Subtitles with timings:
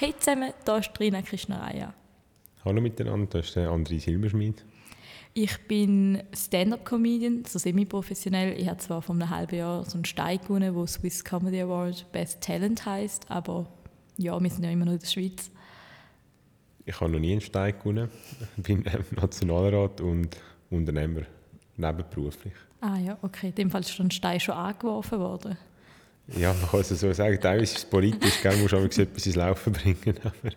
[0.00, 1.92] Hey zusammen, hier ist Trina Krishnaraya.
[2.64, 4.64] Hallo miteinander, das ist der André Silberschmidt.
[5.34, 8.56] Ich bin Stand-up-Comedian, so semi-professionell.
[8.60, 12.06] Ich habe zwar vor einem halben Jahr so einen Stein gewonnen, wo Swiss Comedy Award
[12.12, 13.66] Best Talent heißt, aber
[14.16, 15.50] ja, wir sind ja immer noch in der Schweiz.
[16.86, 18.08] Ich habe noch nie einen Stein gewonnen.
[18.56, 18.84] Ich bin
[19.16, 20.28] Nationalrat und
[20.70, 21.22] Unternehmer,
[21.76, 22.54] nebenberuflich.
[22.80, 23.48] Ah ja, okay.
[23.48, 25.58] In dem Fall ist der Stein schon angeworfen worden.
[26.36, 27.40] Ja, man kann es so sagen.
[27.40, 28.56] Teilweise ist es politisch, gell?
[28.58, 30.18] muss aber etwas ins Laufen bringen.
[30.22, 30.52] Aber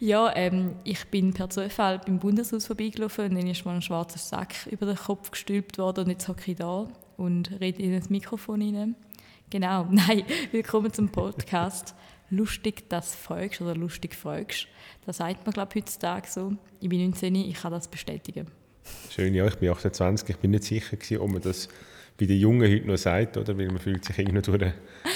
[0.00, 4.18] ja, ähm, ich bin per Zufall beim Bundeshaus vorbeigelaufen und dann ist mir ein schwarzer
[4.18, 6.86] Sack über den Kopf gestülpt worden und jetzt hocke ich da
[7.16, 8.94] und rede in das Mikrofon hinein.
[9.50, 11.94] Genau, nein, willkommen zum Podcast.
[12.30, 14.68] lustig, dass du fragst oder lustig fragst.
[15.06, 16.52] Das sagt man, glaube ich, heutzutage so.
[16.80, 18.46] Ich bin 19, ich kann das bestätigen.
[19.10, 20.28] Schön, ja, ich bin 28.
[20.28, 21.68] Ich bin nicht sicher, gewesen, ob man das
[22.18, 23.56] bei den Jungen heute noch sagt, oder?
[23.56, 24.72] weil man fühlt sich irgendwie durch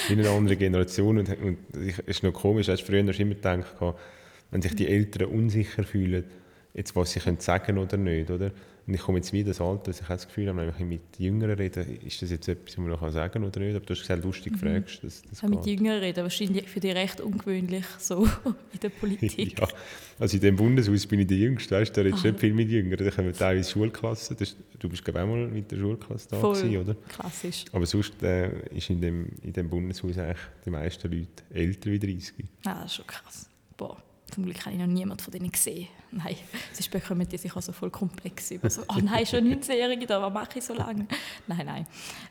[0.09, 3.75] eine andere Generation und, und es ist noch komisch, als früher hast du immer gedacht,
[4.51, 6.23] wenn sich die Eltern unsicher fühlen,
[6.73, 8.51] jetzt was sie können sagen oder nicht, oder?
[8.85, 11.17] Und ich komme jetzt wieder das Alter, dass ich das Gefühl habe, wenn ich mit
[11.17, 13.75] Jüngeren rede, ist das jetzt etwas, was man noch sagen kann oder nicht?
[13.75, 14.57] Aber du hast gesagt, lustig mhm.
[14.57, 15.03] fragst.
[15.03, 18.25] Das, das mit Jüngeren reden, wahrscheinlich für dich recht ungewöhnlich so
[18.73, 19.59] in der Politik.
[19.59, 19.67] ja,
[20.19, 22.69] also in dem Bundeshaus bin ich der Jüngste, weißt, da redest du nicht viel mit
[22.69, 26.27] Jüngeren, da kommen teilweise Schulklassen, das, du bist glaube ich auch mal mit der Schulklasse
[26.29, 26.95] da Voll gewesen, oder?
[27.07, 27.65] klassisch.
[27.71, 31.99] Aber sonst äh, ist in dem, in dem Bundeshaus eigentlich die meisten Leute älter wie
[31.99, 32.33] 30.
[32.65, 33.49] Ah, das ist schon krass.
[33.77, 34.03] Boah.
[34.33, 35.87] Zum Glück habe ich noch niemanden von denen gesehen.
[36.11, 36.35] Nein,
[36.71, 40.33] sonst bekommen die sich also voll komplex über so, oh nein, schon 19-Jährige da, was
[40.33, 41.05] mache ich so lange?
[41.45, 41.87] Nein, nein.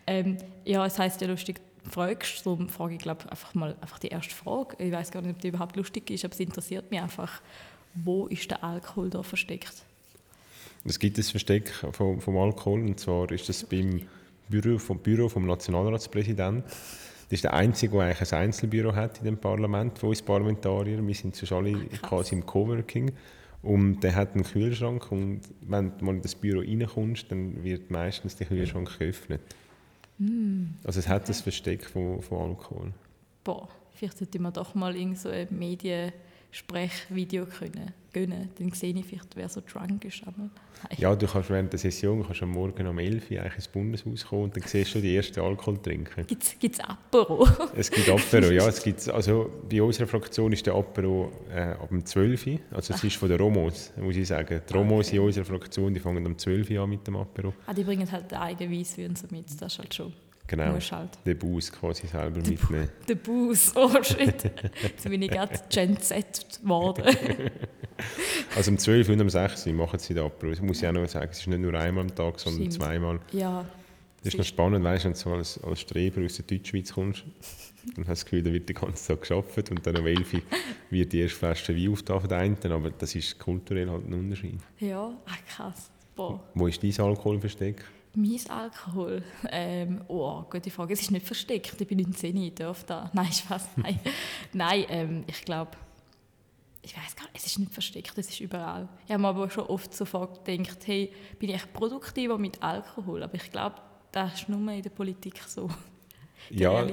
[0.06, 4.08] Ähm, ja, es heisst ja lustig, fragst, darum frage ich glaube einfach mal einfach die
[4.08, 4.76] erste Frage.
[4.82, 7.40] Ich weiß gar nicht, ob die überhaupt lustig ist, aber es interessiert mich einfach,
[7.94, 9.84] wo ist der Alkohol da versteckt?
[10.84, 14.08] Es gibt ein Versteck vom, vom Alkohol und zwar ist das beim
[14.48, 16.64] Büro vom, Büro vom Nationalratspräsidenten.
[17.32, 20.98] Das ist der Einzige, der eigentlich ein Einzelbüro hat in dem Parlament von uns Parlamentarier.
[21.06, 23.10] Wir sind sonst alle Ach, quasi im Coworking.
[23.62, 27.90] Und der hat einen Kühlschrank und wenn du mal in das Büro reinkommst, dann wird
[27.90, 29.40] meistens der Kühlschrank geöffnet.
[30.18, 31.28] Mm, also es hat okay.
[31.28, 32.92] das Versteck von, von Alkohol.
[33.44, 36.12] Boah, vielleicht sollte man doch mal in so ein Medien
[36.52, 38.50] Sprechvideo können gönnen.
[38.58, 40.22] Dann sehe ich vielleicht, wer so drunk ist.
[40.26, 40.50] Aber
[40.98, 44.26] ja, du kannst während der Session kannst am Morgen um 11 Uhr eigentlich ins Bundeshaus
[44.26, 46.26] kommen und dann siehst du die ersten Alkohol trinken.
[46.26, 47.48] Gibt es Apero?
[47.74, 48.68] es gibt Apero, ja.
[48.68, 52.58] Es gibt, also bei unserer Fraktion ist der Apero äh, ab dem 12 Uhr.
[52.70, 54.60] Also es ist von den Romos, muss ich sagen.
[54.68, 55.16] Die Romos okay.
[55.16, 57.54] in unserer Fraktion die fangen um 12 Uhr an mit dem Apero.
[57.66, 60.12] Ah, die bringen halt den eigenen Weisswein so mit, das ist halt schon...
[60.46, 61.18] Genau, halt.
[61.24, 62.88] den Bus quasi selber de mitnehmen.
[63.08, 64.44] Der Bus, oh shit.
[64.82, 67.04] Jetzt bin ich gerade Gen Z geworden.
[68.56, 70.50] also um 12 und um 6 Uhr machen sie den Abbruch.
[70.50, 72.72] Das muss ich auch noch sagen, es ist nicht nur einmal am Tag, sondern Stimmt.
[72.74, 73.20] zweimal.
[73.32, 73.64] Ja.
[74.22, 76.92] Das ist noch spannend, weißt du, wenn du so als, als Streber aus der Deutschschweiz
[76.92, 77.24] kommst,
[77.96, 80.34] dann hast du das Gefühl, da wird den ganzen Tag geschafft und dann um 11
[80.34, 80.40] Uhr
[80.90, 84.60] wird die erste Flasche Wein aufgetan den aber das ist kulturell halt ein Unterschied.
[84.78, 85.90] Ja, ach krass.
[86.14, 86.40] Boah.
[86.54, 87.84] Wo ist dein Alkoholversteck?
[88.14, 89.22] Mein Alkohol?
[89.50, 90.92] Ähm, oh, gute Frage.
[90.92, 91.80] Es ist nicht versteckt.
[91.80, 93.10] Ich bin 19, ich darf da.
[93.14, 93.68] Nein, Spaß.
[93.76, 94.00] Nein,
[94.52, 95.72] Nein ähm, ich glaube,
[96.82, 98.88] ich weiß gar nicht, es ist nicht versteckt, es ist überall.
[99.06, 103.22] Ich habe mir aber schon oft sofort gedacht, hey, bin ich produktiver mit Alkohol?
[103.22, 103.76] Aber ich glaube,
[104.10, 105.70] das ist nur in der Politik so.
[106.50, 106.84] ja,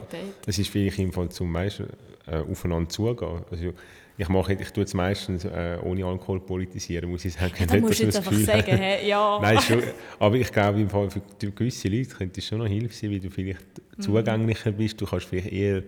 [0.46, 1.88] es ist vielleicht im Fall zum meisten
[2.28, 3.44] äh, aufeinander zugehen.
[3.50, 3.74] Also,
[4.19, 7.53] ich mache, ich tue es meistens äh, ohne Alkohol politisieren, muss ich sagen.
[7.57, 9.40] Ja, nicht, musst du jetzt einfach sagen, hey, ja.
[9.41, 9.81] Nein, schon,
[10.19, 11.22] aber ich glaube, im Fall für
[11.52, 13.62] gewisse Leute könnte es schon noch Hilfe sein, weil du vielleicht
[13.96, 14.02] mhm.
[14.02, 15.00] zugänglicher bist.
[15.00, 15.84] Du kannst vielleicht eher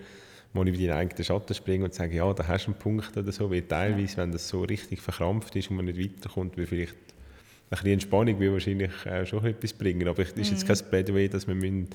[0.53, 3.33] mal über deinen eigenen Schatten springen und sagen, ja, da hast du einen Punkt oder
[3.33, 3.51] so.
[3.51, 4.23] Weil teilweise, ja.
[4.23, 6.99] wenn das so richtig verkrampft ist und man nicht weiterkommt, will vielleicht ein
[7.69, 10.07] bisschen Entspannung will wahrscheinlich äh, schon etwas bringen.
[10.07, 10.67] Aber es ist jetzt mhm.
[10.67, 11.85] kein Plädoyer, dass wir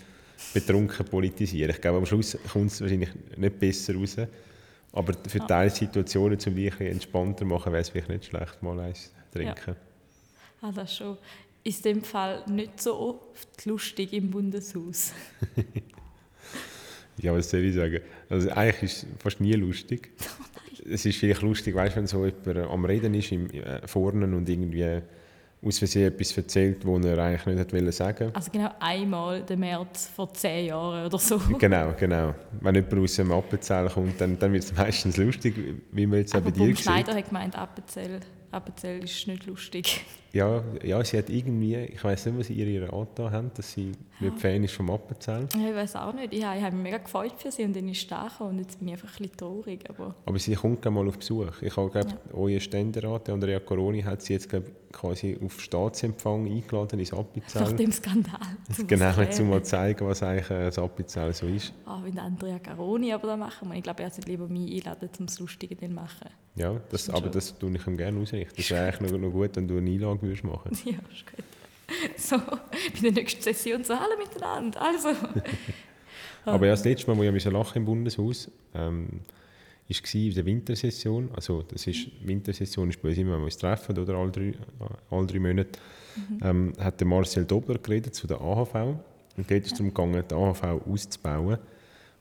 [0.53, 3.08] betrunken politisieren Ich glaube, am Schluss kommt es wahrscheinlich
[3.38, 4.18] nicht besser raus.
[4.96, 5.64] Aber für ja.
[5.64, 9.76] diese Situationen, um dich entspannter machen, wäre es vielleicht nicht schlecht, mal eins trinken.
[10.62, 10.68] Ja.
[10.68, 11.18] Ah, das schon.
[11.62, 15.12] Ist in dem Fall nicht so oft lustig im Bundeshaus?
[17.18, 18.00] ja, was soll ich sagen?
[18.30, 20.10] Also eigentlich ist es fast nie lustig.
[20.88, 24.24] Oh es ist vielleicht lustig, weißt, wenn so jemand am Reden ist im, äh, vorne
[24.24, 25.00] und irgendwie
[25.62, 28.30] aus Versehen etwas erzählt, was er eigentlich nicht wollte sagen.
[28.34, 31.38] Also genau einmal der März vor zehn Jahren oder so.
[31.58, 32.34] Genau, genau.
[32.60, 35.54] Wenn jemand aus dem Appenzell kommt, dann, dann wird es meistens lustig,
[35.92, 38.20] wie man jetzt Aber auch bei dir Schneider hat gemeint, Appenzell,
[38.53, 40.04] Appenzell ist nicht lustig.
[40.36, 43.72] Ja, ja, sie hat irgendwie, ich weiß nicht, was sie ihr ihre Art haben, dass
[43.72, 44.28] sie ja.
[44.28, 45.48] nicht Fan ist vom Appenzell.
[45.54, 46.33] Ja, ich weiß auch nicht.
[46.34, 48.78] Ich, ich habe mich mega gefreut für sie und dann ist sie da und jetzt
[48.78, 49.88] bin ich einfach ein bisschen traurig.
[49.88, 51.62] Aber, aber sie kommt gerne mal auf Besuch.
[51.62, 52.34] Ich habe, glaube ja.
[52.34, 57.62] euer Ständerat, Andrea Coroni, hat sie jetzt glaub, quasi auf Staatsempfang eingeladen ins Appenzell.
[57.62, 58.41] Nach dem Skandal.
[58.74, 61.72] zum genau, um mal zu zeigen, was eigentlich das Appenzell so ist.
[61.84, 65.27] Ah, wenn Andrea Caroni aber da machen Ich glaube, er sollte lieber mich einladen, um
[65.27, 66.28] das Lustige zu machen.
[66.56, 68.54] Ja, das, aber das tue ich ihm gerne ausrichten.
[68.56, 71.44] Das wäre eigentlich noch, noch gut, wenn du eine Einlage würdest machen Ja, ist gut.
[72.16, 74.80] So, bei der nächsten Session so alle miteinander.
[74.82, 75.08] Also.
[76.44, 79.20] aber ja, das letzte Mal, wo ich lachen im Bundeshaus, ähm,
[79.88, 81.30] war in der Wintersession.
[81.34, 84.54] Also das ist, Wintersession ist bei uns immer, wenn wir uns treffen, oder alle drei,
[85.10, 85.78] alle drei Monate.
[86.16, 86.40] Mhm.
[86.42, 88.74] Ähm, hat der Marcel Dobler geredet zu der AHV.
[89.36, 91.58] Und dort ist es darum gegangen, die AHV auszubauen.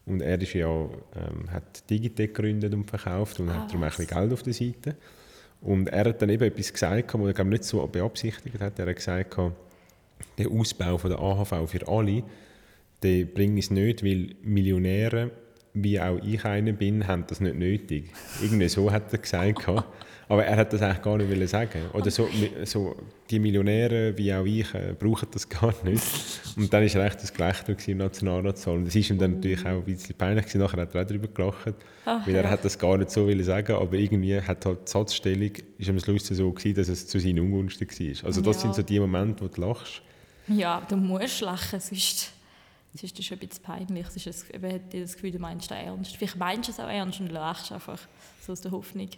[0.05, 3.89] Und er ist ja, ähm, hat Digitec gegründet und verkauft und ah, hat darum ein
[3.89, 4.95] bisschen Geld auf der Seite.
[5.65, 8.77] Und er hat dann eben etwas gesagt, was er glaube nicht so beabsichtigt hat.
[8.77, 9.35] Er hat gesagt,
[10.37, 12.23] der Ausbau von der AHV für alle,
[13.01, 15.31] der bringt es nicht, weil Millionäre
[15.75, 18.11] wie auch ich einer bin, haben das nicht nötig.
[18.41, 19.67] Irgendwie so hat er gesagt.
[20.27, 21.81] Aber er hat das eigentlich gar nicht sagen.
[21.93, 22.27] Oder so,
[22.63, 22.95] so,
[23.29, 26.03] die Millionäre wie auch ich äh, brauchen das gar nicht.
[26.57, 28.77] Und dann war recht das Gelächter im Nationalratssaal.
[28.77, 30.61] Und das ist ihm dann natürlich auch ein bisschen peinlich gewesen.
[30.61, 31.75] Nachher hat er auch darüber gelacht.
[32.05, 32.49] Ach, weil er ja.
[32.49, 36.27] hat das gar nicht so sagen aber irgendwie hat halt die Satzstellung ist am Schluss
[36.27, 38.25] so gewesen, dass es zu seinen Ungunsten war.
[38.25, 38.61] Also das ja.
[38.61, 40.01] sind so die Momente, wo du lachst.
[40.47, 42.31] Ja, du musst lachen, sonst
[42.95, 44.07] es ist das schon ein bisschen peinlich.
[44.07, 46.15] Es ist ein, eben, das Gefühl, du meinst es ernst.
[46.15, 47.99] Vielleicht meinst du es auch ernst und lachst einfach
[48.41, 49.09] so aus der Hoffnung.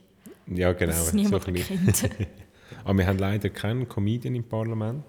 [0.48, 0.92] Ja, genau.
[0.92, 2.10] Dass es niemand so kennt.
[2.84, 5.06] Aber wir haben leider keinen Comedian im Parlament.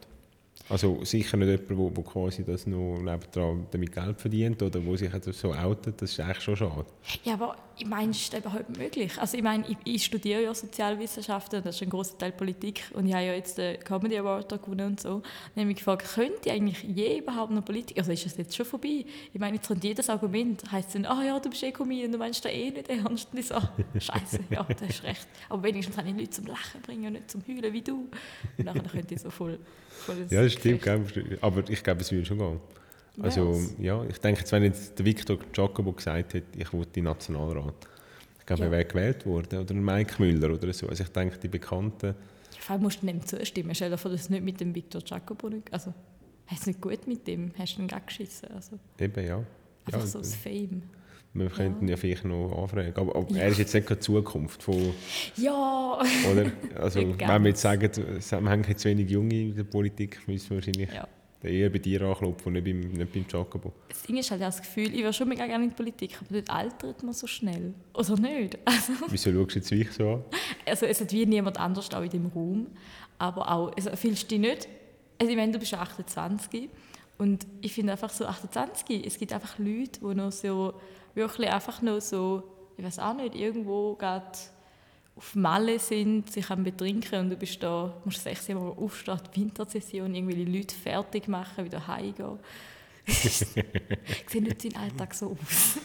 [0.70, 5.10] Also sicher nicht jemand, der quasi das noch nebendran damit Geld verdient oder wo sich
[5.32, 6.84] so outet, das ist eigentlich schon schade.
[7.24, 9.12] Ja, aber ich meine, ist das überhaupt möglich?
[9.18, 13.06] Also ich meine, ich, ich studiere ja Sozialwissenschaften, das ist ein großer Teil Politik und
[13.06, 15.14] ich habe ja jetzt den Comedy Award gewonnen und so.
[15.14, 15.24] Und
[15.54, 18.66] ich habe mich gefragt, könnte eigentlich je überhaupt noch Politik, also ist das jetzt schon
[18.66, 19.06] vorbei?
[19.32, 22.12] Ich meine, jetzt kommt jedes Argument, heisst dann, ah oh ja, du bist eh Comedian,
[22.12, 23.28] du meinst da eh nicht ernst.
[23.32, 23.54] Und ich so,
[23.98, 25.26] scheiße, ja, du hast recht.
[25.48, 28.08] Aber wenigstens kann ich Leute zum Lachen bringen und nicht zum Heulen wie du.
[28.58, 29.58] Und dann könnte ich so voll
[30.30, 32.60] ja, stimmt, aber ich glaube, es würde schon gehen.
[33.20, 33.74] Also, yes.
[33.80, 37.74] ja, ich denke, jetzt, wenn jetzt der Victor Giacomo gesagt hätte, ich wollte in Nationalrat,
[38.38, 38.68] ich glaube, ja.
[38.68, 40.88] er wäre gewählt worden, oder Mike Müller oder so.
[40.88, 42.14] Also ich denke, die Bekannten...
[42.60, 43.74] Vor allem musst du nicht zustimmen.
[43.74, 45.62] Stell dir vor, dass nicht mit dem Victor Giacomo.
[45.70, 45.92] Also,
[46.46, 48.50] hast du nicht gut mit dem, hast du ihn geschissen.
[48.52, 49.42] Also, Eben, ja.
[49.84, 50.82] Einfach ja, so das Fame.
[51.34, 51.92] Wir könnten ja.
[51.92, 52.94] ja vielleicht noch anfragen.
[52.96, 53.42] Aber, aber ja.
[53.42, 54.94] er ist jetzt nicht die Zukunft von...
[55.36, 56.00] Ja!
[56.30, 56.50] Oder?
[56.80, 60.56] Also, wenn wir jetzt sagen, wir haben zu wenig Junge in der Politik, müssen wir
[60.56, 61.06] wahrscheinlich ja.
[61.42, 63.72] eher bei dir anklopfen und nicht beim, nicht beim Jacobo.
[63.88, 66.40] Das Ding ist halt das Gefühl, ich wäre schon mega gerne in die Politik, aber
[66.40, 67.74] dort altert man so schnell.
[67.94, 68.58] Oder nicht?
[68.64, 70.24] Also, Wieso schaust du jetzt mich so an?
[70.66, 72.66] Also es hat wie niemand anders auch in dem Raum.
[73.18, 74.68] Aber auch, also fühlst du dich nicht...
[75.20, 76.70] Also ich meine, du bist 28
[77.18, 80.74] und ich finde einfach so 28, es gibt einfach Leute, die noch so
[81.14, 82.44] wirklich einfach nur so,
[82.76, 84.38] ich weiß auch nicht, irgendwo gerade
[85.16, 89.40] auf Malle sind, sich am Betrinken und du bist da, musst sechs Mal aufstehen, die
[89.40, 92.38] Wintersession, irgendwie die Leute fertig machen, wieder heimgehen.
[93.08, 95.78] Sieht nicht dein Alltag so aus?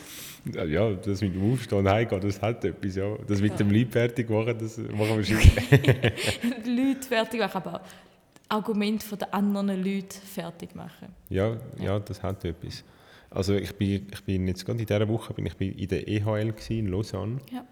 [0.53, 3.15] Ja, das mit dem Aufstehen und heimgehen, das hat etwas, ja.
[3.27, 3.57] Das mit ja.
[3.57, 5.37] dem Leute fertig machen, das machen wir schon.
[6.77, 7.81] Leute fertig machen, aber
[8.53, 11.09] Argument den anderen Leuten fertig machen.
[11.29, 12.83] Ja, ja, das hat etwas.
[13.29, 16.53] Also ich bin, ich bin jetzt gerade in dieser Woche bin ich in der EHL
[16.69, 17.39] in Lausanne.
[17.51, 17.65] Ja.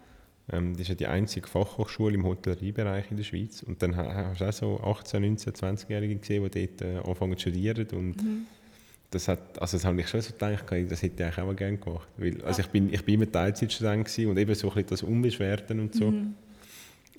[0.50, 3.62] Ähm, das ist ja die einzige Fachhochschule im Hotelleriebereich in der Schweiz.
[3.62, 7.42] Und dann hast du auch so 18, 19, 20-Jährige gesehen, die dort äh, anfangen zu
[7.42, 7.86] studieren.
[7.92, 8.46] Und mhm.
[9.10, 11.78] das, hat, also das habe ich schon so gedacht, das hätte ich eigentlich auch gerne
[11.78, 12.08] gemacht.
[12.16, 15.78] Weil, also ich bin, ich bin immer Teilzeitstudent und eben so ein bisschen das Unbeschwerten
[15.78, 16.10] und so.
[16.10, 16.34] Mhm.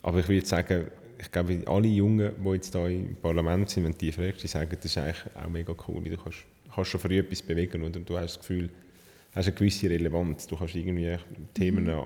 [0.01, 0.88] Aber ich würde sagen,
[1.24, 4.75] ich glaube, alle Jungen, die jetzt hier im Parlament sind, wenn die fragst, die sagen,
[4.75, 6.03] das ist eigentlich auch mega cool.
[6.03, 8.70] Du kannst kannst schon für etwas bewegen und du hast das Gefühl,
[9.34, 10.48] hast eine gewisse Relevanz.
[10.48, 11.18] Du kannst irgendwie
[11.53, 12.06] Themen mhm.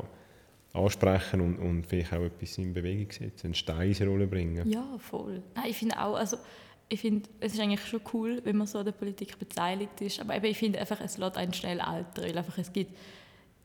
[0.74, 4.70] ansprechen und, und vielleicht auch etwas in Bewegung setzen, einen Stein in Rolle bringen.
[4.70, 5.42] Ja, voll.
[5.56, 6.38] Nein, ich finde auch, also
[6.90, 10.20] ich finde, es ist eigentlich schon cool, wenn man so an der Politik beteiligt ist,
[10.20, 12.92] aber eben, ich finde einfach, es lässt einen schnell altern, weil einfach es gibt,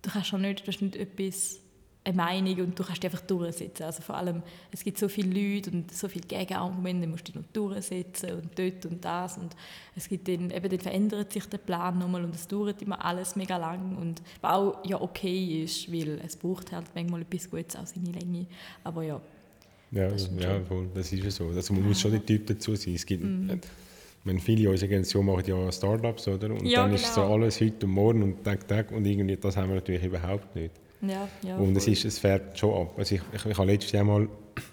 [0.02, 1.62] du kannst schon nicht, du hast nicht etwas
[2.04, 3.85] eine Meinung und du kannst dich einfach durchsetzen.
[3.85, 4.42] Also vor allem,
[4.73, 8.87] es gibt so viele Leute und so viele Gegenargumente, musst du noch durchsetzen und dort
[8.87, 9.54] und das und
[9.94, 13.37] es gibt dann, eben dann verändert sich der Plan nochmal und es dauert immer alles
[13.37, 17.76] mega lang und was auch ja okay ist, weil es braucht halt manchmal etwas Gutes
[17.76, 18.47] auch seine Länge,
[18.82, 19.21] aber ja.
[19.92, 21.49] Ja, das, ja, voll, das ist ja so.
[21.49, 22.94] Also man muss schon der Typ dazu sein.
[22.94, 23.61] Es gibt, mm.
[24.25, 26.50] meine, viele unserer Generation machen ja Startups, oder?
[26.50, 27.02] Und ja, dann genau.
[27.02, 30.02] ist so alles heute und morgen und Tag, Tag und irgendwie, das haben wir natürlich
[30.02, 30.73] überhaupt nicht.
[31.02, 32.94] Ja, ja, und es, ist, es fährt schon ab.
[32.97, 34.28] Also ich, ich, ich habe letztes Jahr mal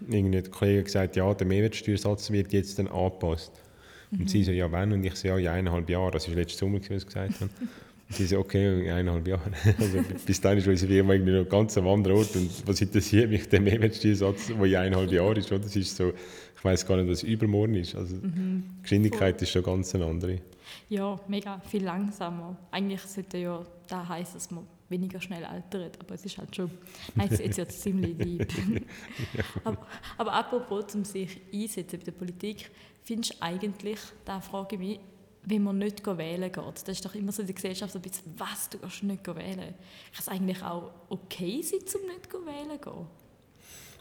[0.07, 3.51] irgendwie Kollegen gesagt, ja, der Mehrwertsteuersatz wird jetzt dann angepasst.
[4.11, 4.21] Mhm.
[4.21, 4.91] Und sie so, ja, wann?
[4.91, 6.11] Und ich so, ja, in eineinhalb Jahren.
[6.11, 7.49] Das war letztes Sommer, was sie gesagt haben.
[8.17, 9.51] Die so, okay, eineinhalb Jahre.
[9.79, 12.35] Also bis dahin ist unsere Firma irgendwie noch ganz am anderen Ort.
[12.35, 15.51] Und was interessiert mich der Mehrwertsteuersatz, der in eineinhalb Jahren ist?
[15.51, 15.59] Oder?
[15.59, 16.11] Das ist so,
[16.55, 17.95] ich weiß gar nicht, was übermorgen ist.
[17.95, 18.63] Also mhm.
[18.77, 19.43] die Geschwindigkeit Voll.
[19.43, 20.39] ist schon ganz eine andere.
[20.89, 22.57] Ja, mega, viel langsamer.
[22.71, 26.71] Eigentlich sollte ja da heißen, dass man weniger schnell altert, aber es ist halt schon,
[27.15, 28.47] nein, jetzt es ziemlich lieb.
[29.63, 32.71] aber, aber apropos, um sich einsetzen bei der Politik,
[33.03, 34.99] findest du eigentlich, da frage ich mich,
[35.43, 38.33] wenn man nicht wählen geht, das ist doch immer so in der Gesellschaft ein bisschen,
[38.37, 39.57] was, du gehst nicht wählen.
[39.57, 43.07] Kann es eigentlich auch okay sein, um nicht wählen zu gehen?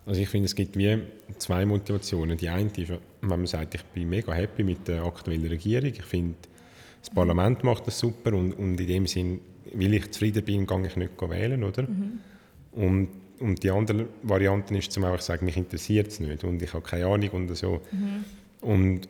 [0.07, 1.02] Also ich finde, es gibt wie
[1.37, 2.38] zwei Motivationen.
[2.38, 5.90] Die eine ist, wenn man sagt, ich bin mega happy mit der aktuellen Regierung.
[5.90, 6.35] Ich finde,
[7.00, 9.40] das Parlament macht das super und, und in dem Sinn,
[9.75, 11.82] weil ich zufrieden bin, gehe ich nicht wählen, oder?
[11.82, 12.20] Mhm.
[12.72, 13.08] Und,
[13.40, 16.84] und die andere Variante ist, zum einfach sagen, mich interessiert es nicht und ich habe
[16.84, 17.80] keine Ahnung und so.
[17.90, 18.25] Mhm.
[18.60, 19.08] Und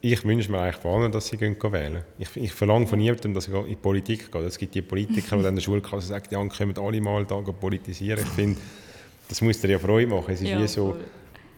[0.00, 2.02] ich wünsche mir eigentlich vor allem, dass sie gehen wählen.
[2.18, 4.42] Ich, ich verlange von niemandem, dass ich in die Politik gehe.
[4.42, 8.22] Es gibt die Politiker, die in der Schulklasse sagen, ja, können alle mal da politisieren.
[8.22, 8.58] Ich finde,
[9.28, 10.32] das muss dir ja Freude machen.
[10.32, 11.04] Es ist ja, wie so, cool.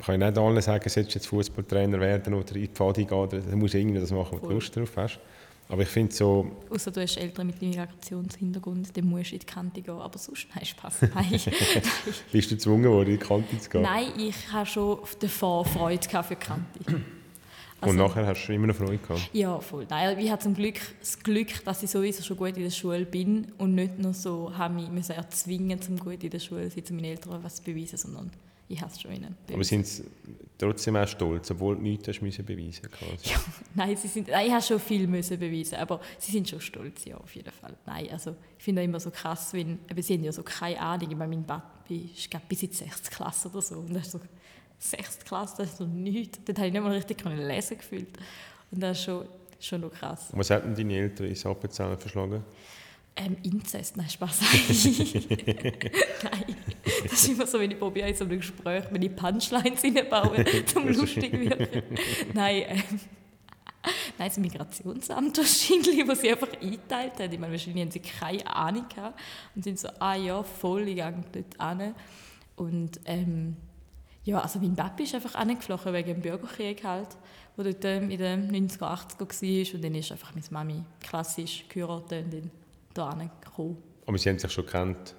[0.00, 3.28] ich kann nicht allen sagen, sollst jetzt Fußballtrainer werden oder in die Pfade gehen.
[3.50, 5.20] Du musst irgendwie das machen, wo du Lust drauf hast.
[5.68, 6.50] Aber ich finde so...
[6.70, 9.98] Außer du hast Eltern mit Migrationshintergrund, dann musst du in die Kante gehen.
[9.98, 11.02] Aber sonst, nein, Spaß.
[11.14, 11.40] Nein.
[12.32, 13.82] Bist du gezwungen worden, in die Kante zu gehen?
[13.82, 16.80] Nein, ich habe schon davor Freude für die Kante.
[17.78, 19.28] Also, und nachher hast du immer noch Freude gehabt?
[19.34, 19.86] Ja, voll.
[19.90, 23.04] Nein, ich habe zum Glück das Glück, dass ich sowieso schon gut in der Schule
[23.04, 26.76] bin und nicht nur so habe mich müssen erzwingen, um gut in der Schule zu
[26.76, 28.30] sein, um meinen Eltern was zu beweisen, sondern
[28.68, 29.36] ich habe es schon ihnen.
[29.52, 30.04] Aber sind sie
[30.58, 33.30] trotzdem auch stolz, obwohl du nichts hast müssen beweisen quasi?
[33.30, 33.40] Ja,
[33.74, 37.04] nein, sie sind, nein, ich habe schon viel müssen beweisen, aber sie sind schon stolz,
[37.04, 37.76] ja, auf jeden Fall.
[37.86, 41.10] Nein, also ich finde immer so krass, wenn, aber sie haben ja so keine Ahnung,
[41.10, 43.10] ich meine, mein Papi ist glaube bis in die 6.
[43.10, 44.20] Klasse oder so und das ist so
[44.78, 46.38] sechste Klasse, das ist so nichts.
[46.44, 48.16] Dort habe ich nicht mal richtig lesen gefühlt.
[48.70, 49.26] Und das ist schon,
[49.60, 50.30] schon noch krass.
[50.32, 52.44] Und was hätten deine Eltern ins Appenzell verschlagen?
[53.18, 54.40] Ähm, Inzest, nein, Spaß.
[56.22, 56.56] nein,
[57.02, 60.44] das ist immer so, wenn ich probiere, in so einem Gespräch, wenn ich Punchlines reinbaue,
[60.66, 61.82] zum lustig wirken.
[62.34, 63.00] nein, ähm,
[64.18, 67.32] Nein, das Migrationsamt wahrscheinlich, was sie einfach eingeteilt hat.
[67.32, 69.18] Ich meine, wahrscheinlich haben sie keine Ahnung gehabt
[69.54, 71.94] und sind so, ah ja, voll, ich gehe dort hin.
[72.56, 73.56] Und ähm,
[74.24, 77.08] ja, also mein Papi ist einfach angeflogen wegen dem Bürgerkrieg halt,
[77.56, 79.74] wo dort ähm, in den 90er, 80er war.
[79.74, 82.50] Und dann ist einfach meine Mami klassisch geheiratet und dann
[82.96, 83.76] hierher gekommen.
[84.06, 85.14] Aber Sie haben sich schon gekannt,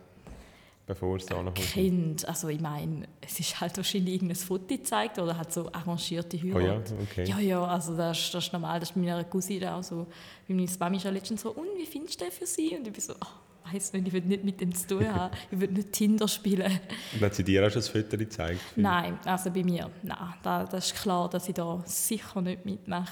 [0.86, 5.20] bevor es da noch Kind, also ich meine, es ist halt wahrscheinlich irgendein Foto gezeigt
[5.20, 6.56] oder hat so arrangierte Heirat.
[6.56, 7.26] Oh ja, okay.
[7.26, 10.08] Ja, ja, also das, das ist normal, das ist bei meiner Cousine auch so.
[10.48, 12.76] Meine Mami ist ja letztens so, und wie findest du den für sie?
[12.78, 15.36] Und ich bin so, oh, weiß nicht, ich will nicht mit dem zu tun haben.
[15.52, 16.80] Ich will nicht Tinder spielen.
[17.14, 18.62] Und hat sie dir auch schon das Foto gezeigt?
[18.78, 20.34] Nein, also bei mir, nein.
[20.42, 23.12] Da, das ist klar, dass ich da sicher nicht mitmache.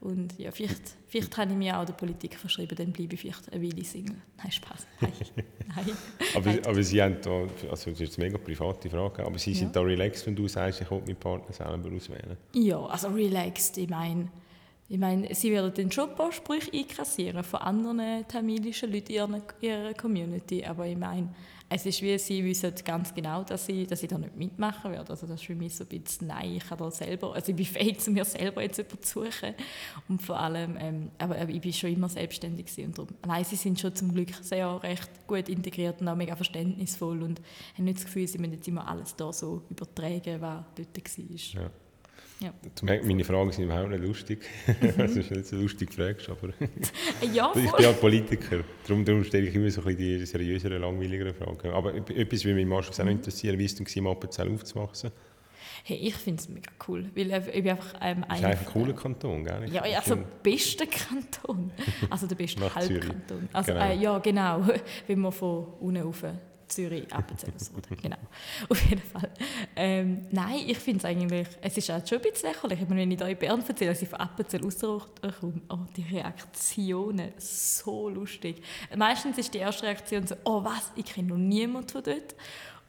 [0.00, 3.52] Und ja, vielleicht, vielleicht habe ich mir auch der Politik verschrieben, dann bleibe ich vielleicht
[3.52, 4.16] eine Weile Single.
[4.38, 4.86] Nein, Spaß.
[5.00, 5.12] Nein.
[5.76, 5.96] Nein.
[6.34, 9.58] aber, aber Sie haben da, also das ist eine mega private Frage, aber Sie ja.
[9.58, 12.36] sind da relaxed, wenn du sagst, ich will meinen Partner selber auswählen?
[12.54, 14.30] Ja, also relaxed, ich meine,
[14.88, 19.42] ich meine, sie werden dann schon ein paar Sprüche einkassieren von anderen tamilischen Leuten in
[19.60, 21.28] ihrer, Community, aber ich meine,
[21.72, 25.10] es ist wie, sie wissen ganz genau, dass ich, dass ich da nicht mitmachen werde.
[25.10, 27.56] Also das ist für mich so ein bisschen, nein, ich kann da selber, also ich
[27.56, 29.54] bin fähig, zu mir selber jetzt jemanden zu suchen.
[30.08, 33.78] Und vor allem, ähm, aber, ich bin schon immer selbstständig und darum, nein, sie sind
[33.78, 37.40] schon zum Glück sehr recht gut integriert und auch mega verständnisvoll und
[37.78, 41.18] haben nicht das Gefühl, sie müssen jetzt immer alles da so übertragen, was dort
[41.54, 41.62] war.
[41.62, 41.70] Ja.
[42.40, 42.54] Ja.
[42.74, 44.40] Du merkst, meine Fragen sind überhaupt nicht lustig.
[44.66, 44.94] Mhm.
[44.98, 46.48] das ist nicht so lustig fragst, aber
[47.32, 48.60] ja, ich bin ja Politiker.
[48.86, 51.70] Darum, darum stelle ich immer so ein die seriöseren, langweiligeren Fragen.
[51.70, 53.08] Aber etwas würde mich mal auch mhm.
[53.08, 55.10] interessieren, wie es denn war, Appenzell aufzuwachsen?
[55.84, 58.44] Hey, ich finde es mega cool, weil ich bin einfach ähm, ein...
[58.44, 59.70] ein cooler Kanton, gell?
[59.70, 61.70] Ja, also der beste Kanton.
[62.08, 63.48] Also der beste Halbkanton.
[63.52, 63.84] Also, genau.
[63.84, 64.68] Äh, ja, genau.
[65.06, 66.24] Wenn man von unten rauf
[66.70, 68.16] Zürich, Appenzell oder genau.
[68.68, 69.30] Auf jeden Fall.
[69.76, 73.18] Ähm, nein, ich finde es eigentlich, es ist auch schon ein bisschen lächerlich, wenn ich
[73.18, 75.02] da in Bern erzähle, dass ich von Appenzell auskomme,
[75.68, 78.62] oh, die Reaktionen, so lustig.
[78.96, 82.34] Meistens ist die erste Reaktion so, oh was, ich kenne noch niemanden von dort.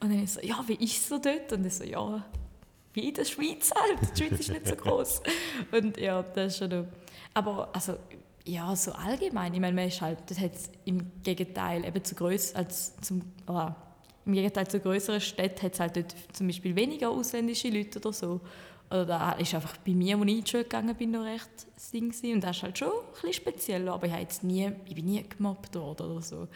[0.00, 1.52] Und dann ist so, ja, wie ist es so dort?
[1.52, 2.24] Und ich so, ja,
[2.92, 5.22] wie in der Schweiz halt, die Schweiz ist nicht so groß.
[5.72, 6.88] Und ja, das ist schon...
[7.34, 7.96] Aber also,
[8.44, 9.54] ja, so allgemein.
[9.54, 10.52] Ich meine, man ist halt, das hat
[10.84, 13.68] im Gegenteil eben zu größ als zum, oh,
[14.24, 18.12] im Gegenteil zu größeren Städten hat es halt dort zum Beispiel weniger ausländische Leute oder
[18.12, 18.40] so.
[18.90, 21.50] Oder da ist einfach bei mir, als ich in die Schule gegangen bin, noch recht
[21.74, 22.12] das Ding.
[22.34, 25.22] Und das ist halt schon ein bisschen speziell, aber ich, jetzt nie, ich bin nie
[25.22, 26.48] gemobbt worden oder so.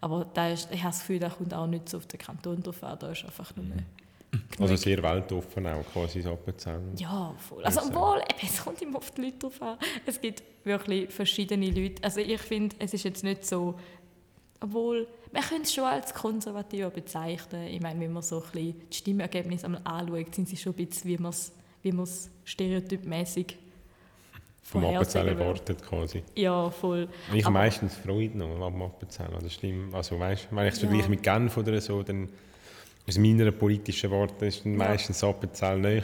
[0.00, 2.62] Aber da ist, ich habe das Gefühl, da kommt auch nicht so auf den Kanton
[2.62, 3.66] drauf an, da ist einfach nur
[4.58, 6.80] Also sehr weltoffen auch, quasi das Appenzell.
[6.96, 7.64] Ja, voll.
[7.64, 9.78] Also obwohl, es kommt immer auf die Leute drauf an.
[10.04, 12.02] Es gibt wirklich verschiedene Leute.
[12.02, 13.74] Also ich finde, es ist jetzt nicht so,
[14.60, 17.68] obwohl, man könnte es schon als konservativ bezeichnen.
[17.68, 20.86] Ich meine, wenn man so ein bisschen die Stimmergebnisse einmal anschaut, sind sie schon ein
[20.86, 21.52] bisschen, wie man es
[21.82, 21.92] wie
[22.44, 23.56] stereotypmäßig
[24.62, 26.24] vom Appenzell erwartet quasi.
[26.34, 27.08] Ja, voll.
[27.32, 29.94] Ich habe meistens Freude noch am Appenzell, das stimmt.
[29.94, 30.88] Also weißt, wenn ich es ja.
[30.88, 32.28] vergleiche mit Genf oder so, dann
[33.08, 35.28] aus meiner politischen Worte ist meistens ja.
[35.28, 36.02] Appenzell näher.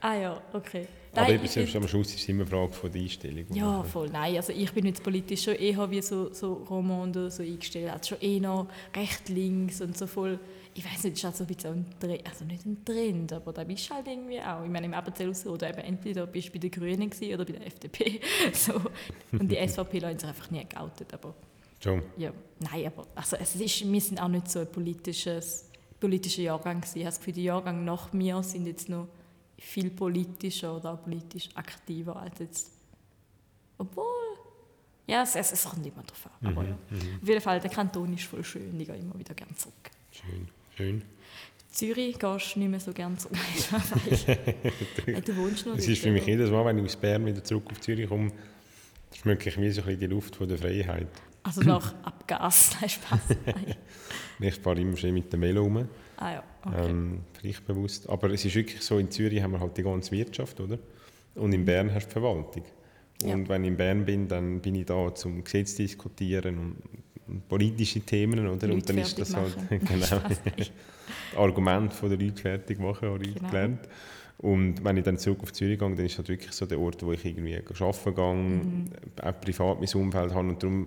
[0.00, 0.86] Ah ja, okay.
[1.12, 3.44] Nein, Aber eben, selbst am Schluss ist es immer eine Frage von der Einstellung.
[3.52, 4.08] Ja, voll.
[4.10, 7.90] Nein, also ich bin jetzt politisch schon eher wie so, so Romando so eingestellt.
[7.90, 10.38] Also schon eher noch recht links und so voll
[10.74, 13.52] ich weiß nicht, ist halt so ein bisschen ein Trend, also nicht ein Trend, aber
[13.52, 14.64] da bist du halt irgendwie auch.
[14.64, 17.52] Ich meine, im Appenzell so, oder eben entweder bist du bei den Grünen oder bei
[17.52, 18.20] der FDP.
[18.52, 18.80] so.
[19.32, 21.34] Und die SVP haben sich einfach nie geoutet, aber...
[21.82, 22.02] Schon?
[22.18, 25.69] Ja, nein, aber also es ist, wir sind auch nicht so ein politisches,
[26.00, 26.98] politischer Jahrgang gewesen.
[26.98, 29.08] Ich habe das Gefühl, die Jahrgänge nach mir sind jetzt noch
[29.58, 32.70] viel politischer oder politisch aktiver als jetzt...
[33.78, 34.04] Obwohl...
[35.06, 36.46] Ja, es, es, es kommt immer drauf an.
[36.46, 36.76] Aber mhm, ja.
[36.90, 37.18] Mhm.
[37.22, 39.90] Auf jeden Fall, der Kanton ist voll schön, ich gehe immer wieder gerne zurück.
[40.12, 40.48] Schön.
[40.76, 41.02] Schön.
[41.72, 43.36] Zürich gehst du nicht mehr so gerne zurück.
[45.24, 47.64] du wohnst noch Es ist für mich jedes Mal, wenn ich aus Bern wieder zurück
[47.70, 48.32] auf Zürich komme,
[49.14, 51.08] schmecke ich wie so ein bisschen die Luft von der Freiheit.
[51.42, 53.20] Also nach Abgas, nein, Spaß.
[54.40, 55.88] ich fahre immer schön mit dem Velo rum.
[56.16, 56.90] Ah ja, okay.
[56.90, 58.08] Ähm, pflichtbewusst.
[58.08, 60.78] Aber es ist wirklich so, in Zürich haben wir halt die ganze Wirtschaft, oder?
[61.34, 62.64] Und in Bern hast du die Verwaltung.
[63.22, 63.48] Und ja.
[63.48, 68.40] wenn ich in Bern bin, dann bin ich da zum Gesetz diskutieren und politische Themen,
[68.40, 68.66] oder?
[68.66, 70.20] Leute und dann ist das halt genau,
[71.36, 73.48] Argument von den Leuten fertig machen, habe ich genau.
[73.48, 73.88] gelernt.
[74.38, 77.02] Und wenn ich dann zurück auf Zürich gehe, dann ist das wirklich so der Ort,
[77.02, 78.84] wo ich irgendwie arbeiten gehe, mhm.
[79.22, 80.86] auch privat mein Umfeld habe und darum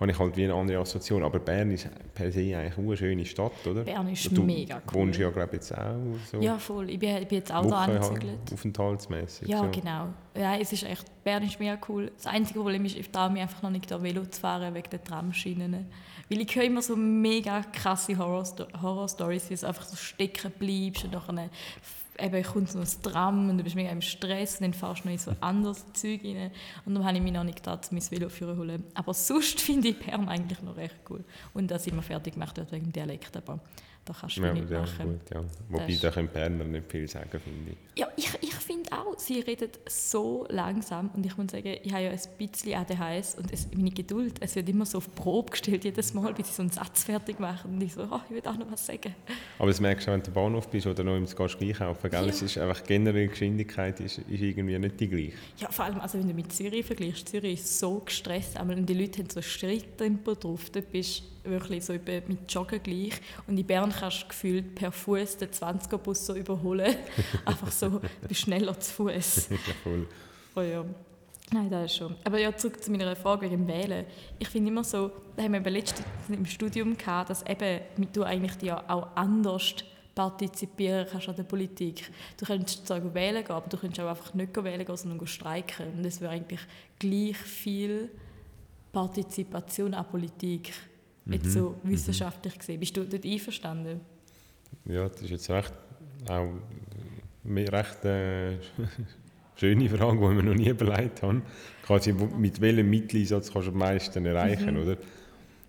[0.00, 1.22] habe ich halt wie eine andere Assoziation.
[1.22, 3.82] Aber Bern ist per se eigentlich eine schöne Stadt, oder?
[3.84, 4.82] Bern ist du mega cool.
[4.92, 5.94] Du wohnst ja, glaube jetzt auch
[6.30, 6.40] so.
[6.40, 6.90] Ja, voll.
[6.90, 8.52] Ich bin, ich bin jetzt auch da angezügelt.
[8.52, 9.48] Aufenthaltsmäßig.
[9.48, 9.70] Ja, so.
[9.70, 10.08] genau.
[10.36, 12.10] Ja, es ist echt, Bern ist mega cool.
[12.16, 14.90] Das einzige Problem ist, ich traue mich einfach noch nicht, da Velo zu fahren, wegen
[14.90, 15.86] der Tramschienen.
[16.28, 21.12] Weil ich höre immer so mega krasse Horror-Stories, wie du einfach so stecken bleibst und
[21.12, 21.50] nachher
[22.18, 25.08] eben kommt so ein Tram und du bist mega im Stress und dann fährst du
[25.08, 26.50] noch in so anderes Zeug rein.
[26.84, 28.84] Und dann habe ich mich noch nicht gedacht, mein Velo führen holen.
[28.94, 31.24] Aber sonst finde ich Bern eigentlich noch recht cool.
[31.52, 33.60] Und dass immer fertig gemacht wird wegen dem Dialekt, aber
[34.04, 35.18] da kannst du ja, nicht ja, machen.
[35.18, 35.44] Gut, ja.
[35.68, 37.98] Wobei, da können Berner nicht viel sagen, finde ich.
[37.98, 42.04] Ja, ich, ich finde auch, sie reden so langsam und ich muss sagen, ich habe
[42.04, 45.84] ja ein bisschen ADHS und es, meine Geduld, es wird immer so auf Probe gestellt,
[45.84, 48.42] jedes Mal, bis sie so einen Satz fertig machen und ich so, oh, ich will
[48.46, 49.14] auch noch was sagen.
[49.58, 52.22] Aber das merkst du wenn du im Bahnhof bist oder noch im Gehst einkaufen, gell?
[52.22, 52.28] Ja.
[52.28, 55.32] Es ist einfach generell Geschwindigkeit ist, ist irgendwie nicht die gleiche.
[55.58, 58.94] Ja, vor allem, also wenn du mit Zürich vergleichst, Zürich ist so gestresst, und die
[58.94, 63.20] Leute haben so Schritttempo drauf, da bist wirklich so mit Joggen gleich.
[63.46, 66.94] Und in Bern kannst du gefühlt per Fuß den 20er-Bus so überholen.
[67.44, 69.48] Einfach so, du bist schneller zu Fuß.
[69.50, 70.06] ja, voll.
[70.56, 70.84] Oh ja.
[71.52, 72.16] Nein, das ist schon.
[72.24, 74.06] Aber ja, zurück zu meiner Frage wegen dem Wählen.
[74.38, 77.80] Ich finde immer so, da haben wir letztens im Studium gehabt, dass eben
[78.12, 79.74] du eigentlich ja auch anders
[80.14, 82.10] partizipieren kannst an der Politik.
[82.38, 85.92] Du könntest zwar wählen gehen, aber du könntest auch einfach nicht wählen gehen, sondern streiken.
[85.98, 86.60] Und es wäre eigentlich
[86.98, 88.10] gleich viel
[88.92, 90.72] Partizipation an Politik.
[91.26, 91.90] Jetzt so mhm.
[91.90, 92.80] wissenschaftlich gesehen.
[92.80, 94.00] Bist du dort einverstanden?
[94.84, 95.72] Ja, das ist jetzt recht,
[96.28, 96.52] auch
[97.46, 98.58] eine recht äh,
[99.56, 101.42] schöne Frage, die ich mir noch nie überlegt habe.
[101.84, 104.82] Quasi, mit welchem Mitteleinsatz kannst du am meisten erreichen, mhm.
[104.82, 104.96] oder?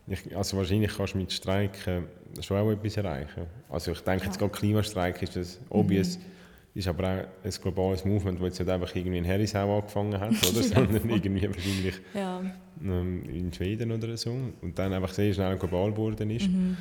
[0.08, 2.06] Ich, also wahrscheinlich kannst du mit Streiken
[2.42, 3.48] schon auch etwas erreichen.
[3.70, 4.28] Also ich denke, ja.
[4.28, 6.18] jetzt gerade Klimastreik ist das obvious.
[6.18, 6.35] Mhm.
[6.76, 10.32] Ist aber auch ein globales Movement, das jetzt nicht einfach irgendwie in Herisau angefangen hat,
[10.32, 10.64] oder?
[10.64, 12.42] sondern irgendwie wahrscheinlich ja.
[12.84, 14.32] ähm, in Schweden oder so.
[14.62, 16.50] Und dann einfach sehr schnell global geworden ist.
[16.50, 16.76] Mhm.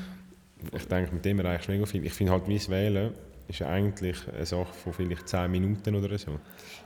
[0.73, 2.05] Ich denke, mit dem erreichst du mega viel.
[2.05, 3.13] Ich finde halt, wie Wählen
[3.47, 6.41] ist eigentlich eine Sache von vielleicht 10 Minuten oder so.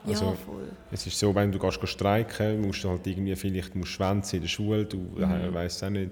[0.06, 0.68] Also, ja, voll.
[0.90, 4.42] Es ist so, wenn du gehst streiken musst du halt irgendwie vielleicht musst schwänzen in
[4.42, 5.22] der Schule, du mhm.
[5.22, 6.10] Äh, weißt auch nicht,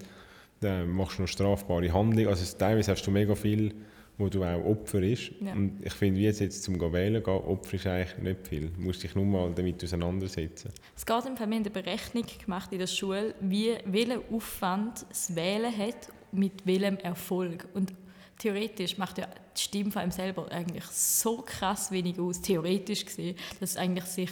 [0.61, 2.28] dann machst du noch strafbare Handlungen.
[2.28, 3.74] Also teilweise hast du mega viel
[4.18, 5.31] wo du auch Opfer ist.
[5.40, 5.52] Ja.
[5.52, 8.70] Und ich finde, wie jetzt, jetzt zum Wählen gehen, Opfer ist eigentlich nicht viel.
[8.70, 10.70] Du musst dich nur mal damit auseinandersetzen.
[10.96, 15.05] Es geht im Fall, wir haben eine Berechnung gemacht in der Schule, wie, welchen Aufwand
[15.09, 17.68] das Wählen hat, mit welchem Erfolg.
[17.74, 17.92] Und
[18.38, 23.37] theoretisch macht ja die Stimme von einem selber eigentlich so krass wenig aus, theoretisch gesehen,
[23.61, 24.31] dass eigentlich sich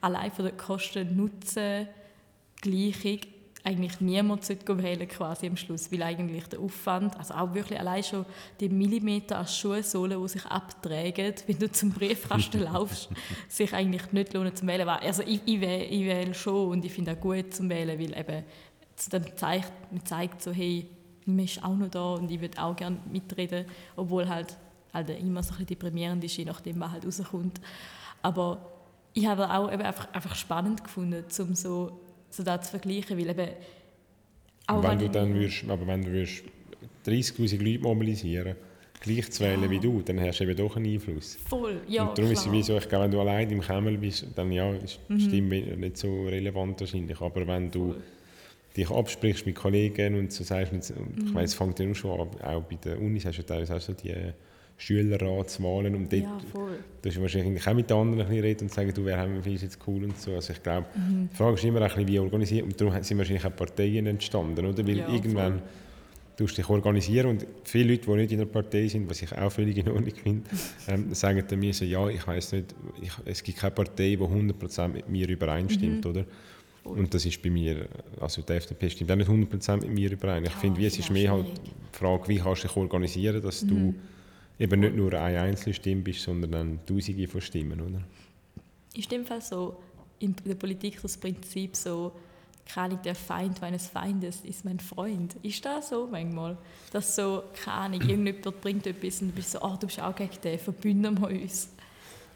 [0.00, 3.20] allein von der Kosten-Nutzen-Gleichung
[3.66, 8.04] eigentlich niemand sollte wählen quasi am Schluss, weil eigentlich der Aufwand, also auch wirklich allein
[8.04, 8.24] schon
[8.60, 13.08] die Millimeter an Schuhsohlen, die sich abtragen, wenn du zum Briefkasten laufst,
[13.48, 14.88] sich eigentlich nicht lohnen zum Wählen.
[14.88, 18.16] Also ich, ich, wähle, ich wähle schon und ich finde auch gut zum Wählen, weil
[18.16, 18.44] eben
[19.10, 20.88] dann zeigt, man zeigt so, hey,
[21.24, 24.56] man ist auch noch da und ich würde auch gerne mitreden, obwohl halt
[24.94, 27.60] halt immer so ein bisschen deprimierend ist, je nachdem, was halt rauskommt.
[28.22, 28.58] Aber
[29.12, 32.00] ich habe auch eben einfach, einfach spannend gefunden, um so,
[32.36, 33.48] so das zu vergleichen, weil eben
[34.66, 36.42] auch wenn, wenn du dann würdest, aber wenn du würdest
[37.06, 38.56] 30'000 Leute mobilisieren
[39.00, 39.70] gleich zu wählen ja.
[39.70, 41.36] wie du, dann hast du eben doch einen Einfluss.
[41.48, 42.32] Voll, ja, Und darum klar.
[42.32, 44.98] ist es wie so, ich glaube, wenn du allein im Kämmel bist, dann ja, ist
[45.08, 45.20] mhm.
[45.20, 48.02] Stimme nicht so relevant wahrscheinlich, aber wenn du Voll.
[48.76, 51.26] dich absprichst mit Kollegen und so sagst, und mhm.
[51.28, 53.80] ich weiß, es fängt ja schon an, auch bei den Unis hast du teilweise auch
[53.80, 54.14] so die
[54.78, 56.78] Schülerratswahlen und dort ja, voll.
[57.02, 60.04] du wahrscheinlich auch mit anderen ein reden und sagen, du, wer haben wir jetzt cool
[60.04, 60.34] und so.
[60.34, 61.28] Also ich glaube, mhm.
[61.32, 64.66] die Frage ist immer ein bisschen, wie organisiert und darum sind wahrscheinlich auch Parteien entstanden,
[64.66, 64.86] oder?
[64.86, 65.62] Weil ja, irgendwann voll.
[66.36, 69.32] tust du dich organisieren und viele Leute, die nicht in einer Partei sind, was ich
[69.32, 70.50] auch völlig in Ordnung finde,
[70.88, 74.18] ähm, sagen dann mir so, ja, ich weiß nicht, ich, es gibt keine Partei, die
[74.18, 76.10] 100% mit mir übereinstimmt, mhm.
[76.10, 76.24] oder?
[76.84, 77.88] Und das ist bei mir,
[78.20, 80.44] also die FDP stimmt auch nicht 100% mit mir überein.
[80.44, 83.62] Ich ja, finde, es ist mehr halt die Frage, wie kannst du dich organisieren, dass
[83.62, 83.68] mhm.
[83.68, 83.94] du
[84.58, 88.02] eben nicht nur eine einzelne Stimme bist, sondern dann tausende von Stimmen, oder?
[88.94, 89.76] Ist in dem Fall so
[90.18, 92.12] in der Politik das Prinzip so,
[92.66, 95.36] keine der Feind meines Feindes ist mein Freund.
[95.42, 96.56] Ist das so manchmal?
[96.90, 100.40] Dass so, keine irgendjemand bringt etwas und du bist so, oh, du bist auch gegen
[100.42, 101.70] den, verbünden wir uns.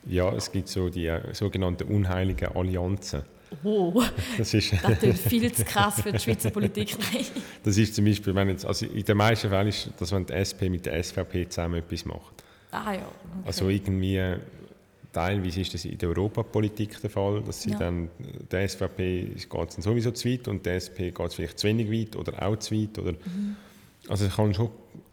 [0.06, 3.22] Ja, es gibt so die äh, sogenannten unheiligen Allianzen.
[3.64, 4.02] Oh,
[4.38, 6.96] das, ist das viel zu krass für die Schweizer Politik.
[7.62, 10.32] das ist zum Beispiel, wenn jetzt, also in den meisten Fällen ist das, wenn die
[10.38, 12.44] SP mit der SVP zusammen etwas macht.
[12.70, 13.00] Ah ja.
[13.00, 13.06] Okay.
[13.46, 14.36] Also irgendwie,
[15.12, 17.78] teilweise ist das in der Europapolitik der Fall, dass sie ja.
[17.78, 18.08] dann,
[18.50, 21.90] der SVP geht es sowieso zu weit und der SP geht es vielleicht zu wenig
[21.90, 22.98] weit oder auch zu weit.
[22.98, 23.56] Oder, mhm.
[24.08, 24.70] Also es kann schon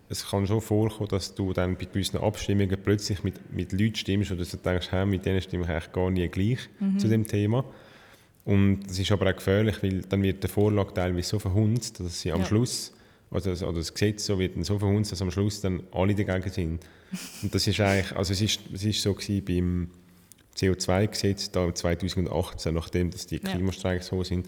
[0.09, 4.31] es kann schon vorkommen, dass du dann bei gewissen Abstimmungen plötzlich mit, mit Leuten stimmst
[4.31, 6.97] oder du denkst, hey, mit denen stimme ich eigentlich gar nie gleich mhm.
[6.97, 7.65] zu dem Thema.
[8.47, 12.21] Und das ist aber auch gefährlich, weil dann wird der Vorlage teilweise so verhunzt, dass
[12.21, 12.45] sie am ja.
[12.45, 12.93] Schluss,
[13.29, 16.49] also, oder das Gesetz so wird dann so verhunzt, dass am Schluss dann alle dagegen
[16.49, 16.79] sind.
[17.43, 19.89] Und das ist eigentlich, also es ist, es ist so gewesen beim
[20.55, 24.47] CO2-Gesetz da 2018, nachdem dass die Klimastreiks so sind,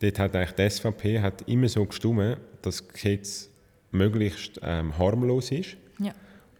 [0.00, 3.48] dort hat eigentlich die SVP hat immer so gestimmt, dass das Gesetz
[3.92, 5.78] möglichst ähm, harmlos ist.
[5.98, 6.12] Ja.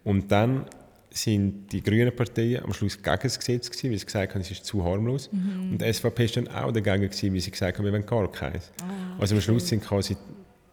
[0.05, 0.65] Und dann
[1.13, 4.51] sind die grünen Parteien am Schluss gegen das Gesetz gewesen, weil sie gesagt haben, es
[4.51, 5.31] ist zu harmlos.
[5.33, 5.73] Mhm.
[5.73, 8.31] Und die SVP ist dann auch dagegen gewesen, weil sie gesagt haben, wir wollen gar
[8.31, 8.73] keins.
[8.83, 10.17] Ah, also am Schluss sind quasi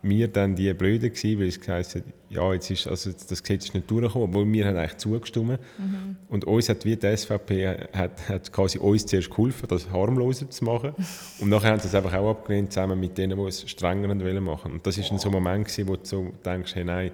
[0.02, 3.66] wir dann die Blöden gewesen, weil sie gesagt haben, ja, jetzt ist, also das Gesetz
[3.66, 5.60] ist nicht durchgekommen, obwohl wir haben eigentlich zugestimmt.
[5.78, 6.16] Mhm.
[6.30, 10.64] Und uns hat wie die SVP hat, hat quasi uns zuerst geholfen, das harmloser zu
[10.64, 10.94] machen.
[11.40, 14.46] Und nachher haben sie es einfach auch abgelehnt, zusammen mit denen, die es strenger machen
[14.46, 14.72] wollten.
[14.72, 15.18] Und das ist oh.
[15.18, 17.12] so ein Moment gewesen, wo du so denkst, hey, nein,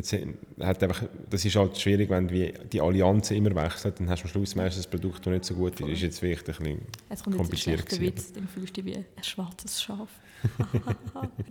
[0.00, 0.16] Jetzt
[0.60, 4.30] hat einfach, das ist halt schwierig, wenn die, Allianzen immer wechseln, dann hast du am
[4.30, 5.82] Schluss meistens ein Produkt, das nicht so gut ist.
[5.82, 7.80] Das ist jetzt wirklich ein bisschen jetzt kommt kompliziert.
[7.80, 10.08] Jetzt ein Witz, den fühlst du wie ein schwarzes Schaf.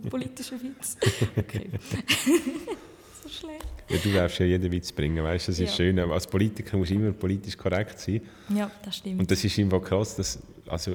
[0.02, 0.96] ein politischer Witz.
[1.36, 1.70] Okay.
[3.22, 3.66] so schlecht.
[3.88, 5.76] Ja, du darfst ja jeden Witz bringen, weißt du, das ist ja.
[5.76, 5.98] schön.
[6.00, 8.20] Als Politiker musst du immer politisch korrekt sein.
[8.52, 9.20] Ja, das stimmt.
[9.20, 10.94] Und das ist einfach krass, dass also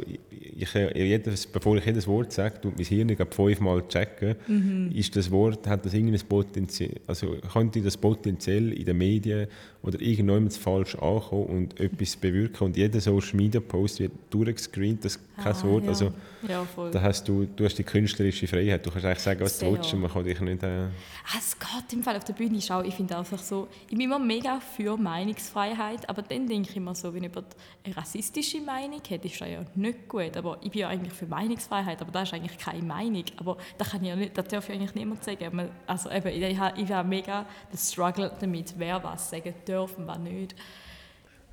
[0.57, 4.91] ich, jedes, bevor ich jedes Wort sage, tut mein Hirn fünfmal checken, mhm.
[4.93, 9.47] ist das Wort, hat das irgendein Potenzial, also könnte das potenziell in den Medien
[9.83, 15.19] oder irgendjemand falsch ankommen und etwas bewirken und jeder Social Media Post wird durchgescreent, das
[15.37, 15.89] kein ah, Wort, ja.
[15.89, 16.11] also
[16.47, 19.71] ja, da hast du, du hast die künstlerische Freiheit, du kannst eigentlich sagen, was du
[19.71, 20.63] willst und man kann dich nicht...
[20.63, 24.01] Äh ah, es geht im Fall auf der Bühne, ich finde einfach so, ich bin
[24.01, 27.47] immer mega für Meinungsfreiheit, aber dann denke ich immer so, wenn jemand
[27.83, 30.37] eine rassistische Meinung hat, ist das ja nicht gut.
[30.37, 33.23] Aber ich bin ja eigentlich für Meinungsfreiheit, aber das ist eigentlich keine Meinung.
[33.37, 35.69] Aber das, kann ich ja nicht, das darf ich eigentlich niemand sagen.
[35.87, 40.19] Also eben, ich, ich habe mega den Struggle damit, wer was sagen darf und was
[40.19, 40.55] nicht.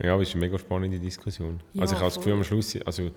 [0.03, 1.61] Ja, das ist eine mega spannende Diskussion.
[1.75, 3.11] Ja, also ich habe das Gefühl am Schluss, also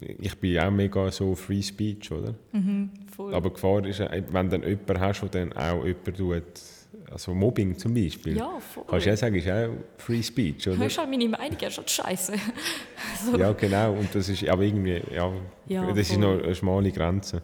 [0.00, 2.34] ich bin auch mega so Free Speech, oder?
[2.52, 6.42] Mhm, Aber die Gefahr ist, wenn dann jemand hast, der dann auch jemand tut,
[7.10, 8.36] also Mobbing zum Beispiel.
[8.36, 8.84] Ja, voll.
[8.86, 9.68] Kannst du ja sagen, ist auch
[9.98, 10.78] Free Speech, oder?
[10.78, 12.34] Hörst du meine Meinung, ja schon scheiße.
[13.24, 13.36] so.
[13.36, 13.94] Ja, genau.
[13.94, 15.32] Und das ist aber irgendwie, ja,
[15.66, 15.98] ja das voll.
[16.00, 17.42] ist noch eine schmale Grenze.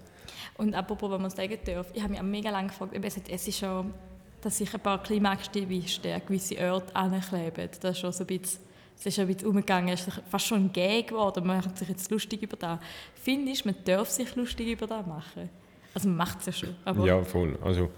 [0.57, 2.93] Und apropos, wenn man sagen darf, ich habe mich auch mega lange gefragt,
[3.29, 3.93] es ist schon,
[4.41, 7.69] dass sich ein paar Klimaaktivisten an gewisse Orte ankleben.
[7.81, 8.61] Das ist schon so ein bisschen,
[8.97, 11.89] es ist ein bisschen umgegangen, es ist fast schon ein Gag geworden, man macht sich
[11.89, 12.79] jetzt lustig über das.
[13.15, 15.51] Findest du, man darf sich lustig über das machen?
[15.93, 17.07] Also man macht es ja schon.
[17.07, 17.59] ja, voll.
[17.63, 17.91] Also,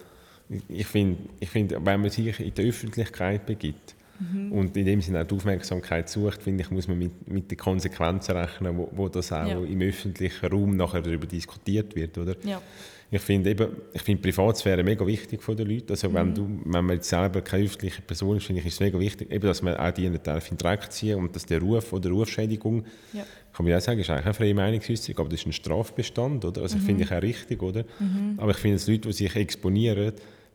[0.68, 4.52] ich finde, ich find, wenn man sich in der Öffentlichkeit begibt mhm.
[4.52, 7.58] und in dem Sinne auch die Aufmerksamkeit sucht, finde ich, muss man mit, mit den
[7.58, 9.58] Konsequenzen rechnen, wo, wo das auch ja.
[9.58, 12.37] im öffentlichen Raum nachher darüber diskutiert wird, oder?
[12.44, 12.62] Ja.
[13.11, 15.90] Ich finde eben, ich finde Privatsphäre mega wichtig von den Leuten.
[15.90, 16.14] Also mhm.
[16.14, 18.98] wenn, du, wenn man jetzt selber keine öffentliche Person ist, finde ich, ist es mega
[18.98, 22.11] wichtig, eben, dass man auch die in den Dreck ziehen und dass der Ruf oder
[22.11, 22.84] Rufschädigung
[23.14, 23.24] ja
[23.58, 26.62] kann man ja sagen, ist eigentlich eine freie Meinungsäußerung, aber das ist ein Strafbestand, oder?
[26.62, 26.82] Also mhm.
[26.82, 27.84] finde ich auch richtig, oder?
[27.98, 28.34] Mhm.
[28.37, 30.12] Aber ich finde, dass Leute, die sich exponieren,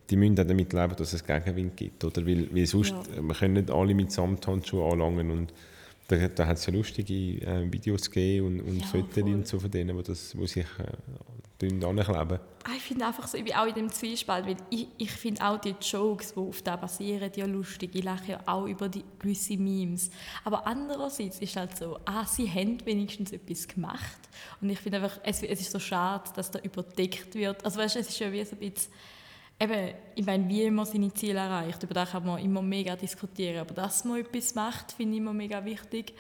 [0.09, 2.03] die müssen auch damit leben, dass es Gegenwind gibt.
[2.03, 2.25] Oder?
[2.25, 3.21] Weil, weil sonst, ja.
[3.21, 5.53] wir können nicht alle mit Samthandschuhen anlangen und
[6.07, 9.59] da, da hat es ja lustige äh, Videos gegeben und, und ja, Fotos und so
[9.59, 12.39] von denen, die, das, die sich äh, ankleben.
[12.65, 15.45] Ah, ich finde einfach so, ich bin auch in dem Zwiespalt, weil ich, ich finde
[15.45, 17.91] auch die Jokes, die auf da basieren, ja lustig.
[17.93, 20.09] Ich lache ja auch über die gewisse Memes.
[20.43, 24.19] Aber andererseits ist halt so, ah, sie haben wenigstens etwas gemacht.
[24.61, 27.63] Und ich finde einfach, es, es ist so schade, dass da überdeckt wird.
[27.63, 28.91] Also weißt du, es ist ja wie so ein bisschen
[29.59, 33.59] eben, ich meine, wie man seine Ziele erreicht, über das kann man immer mega diskutieren.
[33.59, 36.13] Aber dass man etwas macht, finde ich immer mega wichtig.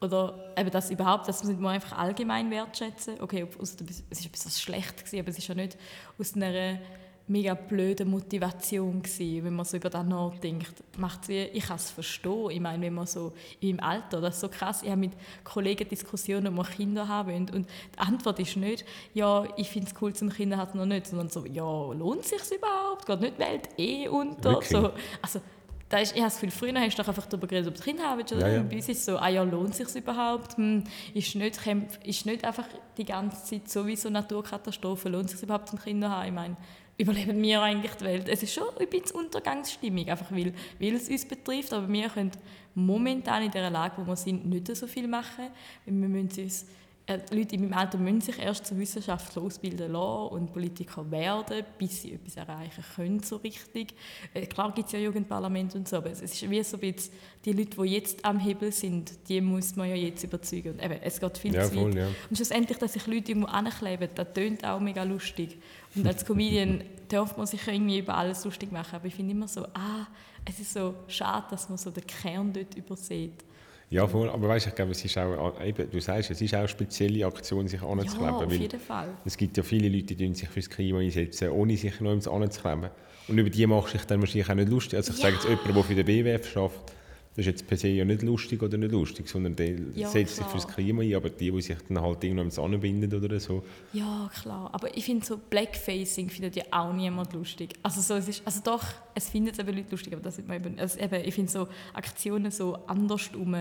[0.00, 3.20] Oder eben das überhaupt, das muss man einfach allgemein wertschätzen.
[3.20, 5.78] Okay, es war etwas schlecht, gewesen, aber es ist ja nicht
[6.18, 6.78] aus einer
[7.28, 10.72] mega blöde Motivation gewesen, wenn man so über das nachdenkt.
[10.96, 12.50] Macht's wie, ich kann es verstehen.
[12.50, 15.12] Ich meine, wenn man so im Alter, das ist so krass, ich habe mit
[15.42, 17.50] Kollegen Diskussionen, ob wir Kinder haben wollen.
[17.50, 18.84] und die Antwort ist nicht,
[19.14, 22.30] ja, ich finde es cool zum Kinder hat noch nicht, sondern so, ja, lohnt es
[22.30, 23.06] sich überhaupt?
[23.06, 24.60] Geht nicht die Welt eh unter?
[24.62, 25.40] So, also,
[25.88, 27.82] da ist, ich habe das Gefühl, früher hast du doch einfach darüber geredet, ob du
[27.82, 28.32] Kinder haben willst.
[28.32, 28.48] Oder?
[28.48, 28.62] Ja, ja.
[28.62, 30.56] Bei uns ist es so, ah ja, lohnt es sich überhaupt?
[30.56, 30.82] Hm,
[31.14, 31.60] ist, nicht,
[32.04, 36.26] ist nicht einfach die ganze Zeit sowieso Naturkatastrophe, lohnt es sich überhaupt zum Kinder haben?
[36.26, 36.56] Ich meine,
[36.98, 38.28] überleben wir eigentlich die Welt.
[38.28, 42.32] Es ist schon ein bisschen Untergangsstimmung, einfach weil, weil es uns betrifft, aber wir können
[42.74, 45.48] momentan in der Lage, wo wir sind, nicht so viel machen.
[45.84, 46.66] Wir müssen uns
[47.08, 51.64] äh, Leute in meinem Alter müssen sich erst zur Wissenschaft ausbilden lassen und Politiker werden,
[51.78, 53.94] bis sie etwas erreichen können, so richtig.
[54.34, 57.12] Äh, klar gibt es ja Jugendparlament und so, aber es ist wie so ein bisschen,
[57.44, 60.72] die Leute, die jetzt am Hebel sind, die muss man ja jetzt überzeugen.
[60.72, 61.82] Und eben, es geht viel ja, zu weit.
[61.82, 62.08] Voll, ja.
[62.28, 65.58] Und schlussendlich, dass sich Leute irgendwo ankleben, das tönt auch mega lustig.
[65.96, 69.48] Und als Comedian darf man sich irgendwie über alles lustig machen, aber ich finde immer
[69.48, 70.06] so, ah,
[70.44, 73.44] es ist so schade, dass man so den Kern dort übersieht.
[73.88, 74.28] Ja, voll.
[74.28, 77.24] aber weißt, ich glaube, es ist auch, eben, du sagst, es ist auch eine spezielle
[77.24, 78.40] Aktion, sich anzukleben.
[78.40, 79.08] Ja, auf jeden Fall.
[79.24, 82.90] Es gibt ja viele Leute, die sich fürs Klima einsetzen, ohne sich noch anzukleben.
[83.28, 84.96] Und über die machst du dich dann wahrscheinlich auch nicht lustig.
[84.96, 85.30] Also ich ja.
[85.30, 86.92] sage jetzt jemand, der für den WWF schafft,
[87.36, 90.36] das ist jetzt per se ja nicht lustig oder nicht lustig, sondern der ja, setzt
[90.36, 90.48] klar.
[90.48, 93.62] sich fürs Klima ein, aber die, die sich dann halt irgendwann anbinden oder so.
[93.92, 94.70] Ja, klar.
[94.72, 97.74] Aber ich finde so Blackfacing findet ja auch niemand lustig.
[97.82, 98.82] Also, so, es ist, also doch,
[99.14, 102.50] es findet eben Leute lustig, aber das ist eben, also eben, ich finde so Aktionen
[102.50, 103.54] so andersrum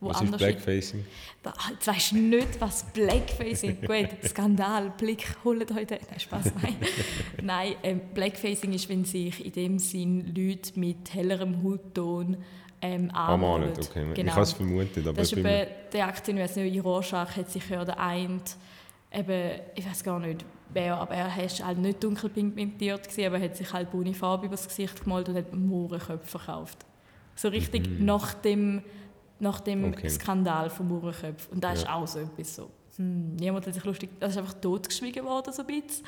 [0.00, 1.04] wo was ist Blackfacing?
[1.42, 3.88] Da, jetzt weißt du nicht, was Blackfacing ist.
[3.88, 5.98] Gut, Skandal, Blick, holt heute.
[6.10, 6.76] Nein, Spaß, nein.
[7.42, 12.36] nein, ähm, Blackfacing ist, wenn sich in dem Sinn Leute mit hellerem Hautton
[12.84, 13.70] ähm, anmalen.
[13.70, 14.06] Okay.
[14.14, 14.28] Genau.
[14.28, 15.06] Ich habe es vermutet.
[15.06, 17.98] Aber das ist eben die Aktion, ich weiß nicht, in Rorschach hat sich ja der
[17.98, 18.40] eine,
[19.12, 23.56] eben, ich weiß gar nicht, wer, aber er war halt nicht dunkelpigmentiert, aber er hat
[23.56, 26.84] sich halt braune Farbe übers Gesicht gemalt und hat Mohrenköpfe verkauft.
[27.36, 28.04] So richtig mhm.
[28.04, 28.82] nach dem,
[29.40, 30.08] nach dem okay.
[30.08, 31.48] Skandal vom Mohrenköpf.
[31.50, 31.74] Und da ja.
[31.74, 32.70] ist auch so etwas so.
[32.96, 36.06] Hm, niemand hat sich lustig, das ist einfach totgeschwiegen worden, so ein bisschen.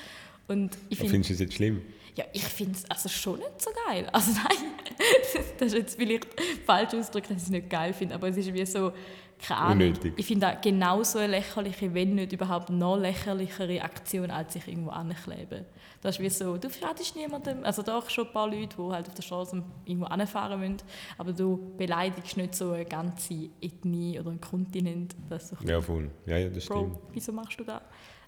[0.48, 1.82] Und ich find, Findest du es jetzt schlimm?
[2.16, 4.08] Ja, ich finde es also schon nicht so geil.
[4.12, 4.72] Also nein,
[5.58, 6.26] das ist jetzt vielleicht
[6.64, 8.92] falsch ausgedrückt, dass ich es nicht geil finde, aber es ist wie so,
[9.38, 9.72] keine Ahnung.
[9.88, 10.14] Unnötig.
[10.16, 14.90] Ich finde das genauso eine lächerliche, wenn nicht überhaupt noch lächerlichere Aktion, als sich irgendwo
[14.90, 15.66] ankleben.
[16.00, 19.08] Das ist wie so, du schadest niemandem, also doch schon ein paar Leute, die halt
[19.08, 20.78] auf der Straße irgendwo anfahren müssen,
[21.18, 25.14] aber du beleidigst nicht so eine ganze Ethnie oder einen Kontinent.
[25.28, 26.10] Das ja, voll.
[26.24, 26.98] Ja, ja, das Bro, stimmt.
[27.12, 27.82] wieso machst du das?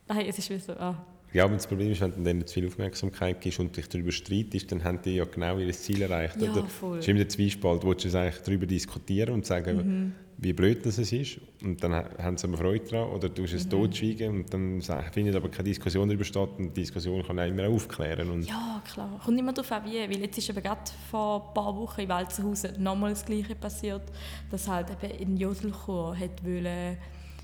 [0.08, 0.94] Nein, es ist wie so, ah,
[1.32, 4.12] ja, aber das Problem ist, wenn du denen zu viel Aufmerksamkeit gibst und dich darüber
[4.12, 6.40] streitest, dann haben die ja genau ihr Ziel erreicht.
[6.40, 6.64] Ja, oder?
[6.64, 6.96] voll.
[6.96, 10.12] Das ist immer der Zwiespalt, wo du eigentlich darüber diskutieren und sagen, mhm.
[10.38, 11.38] wie blöd das ist.
[11.62, 13.10] Und dann haben sie aber Freude daran.
[13.10, 13.70] Oder du es mhm.
[13.70, 14.80] totschweigen und dann
[15.12, 16.48] findet aber keine Diskussion darüber statt.
[16.56, 18.30] Und die Diskussion kann auch immer aufklären.
[18.30, 19.20] Und ja, klar.
[19.22, 19.98] Kommt immer darauf an, wie.
[19.98, 24.02] Weil jetzt ist eben gerade vor ein paar Wochen in Walzenhausen nochmal das Gleiche passiert,
[24.50, 26.96] dass halt eben in Jodelchor hat wollen,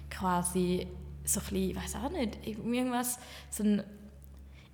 [0.09, 0.87] quasi
[1.25, 3.19] so ein bisschen, ich weiß auch nicht, irgendwas,
[3.51, 3.83] so ein,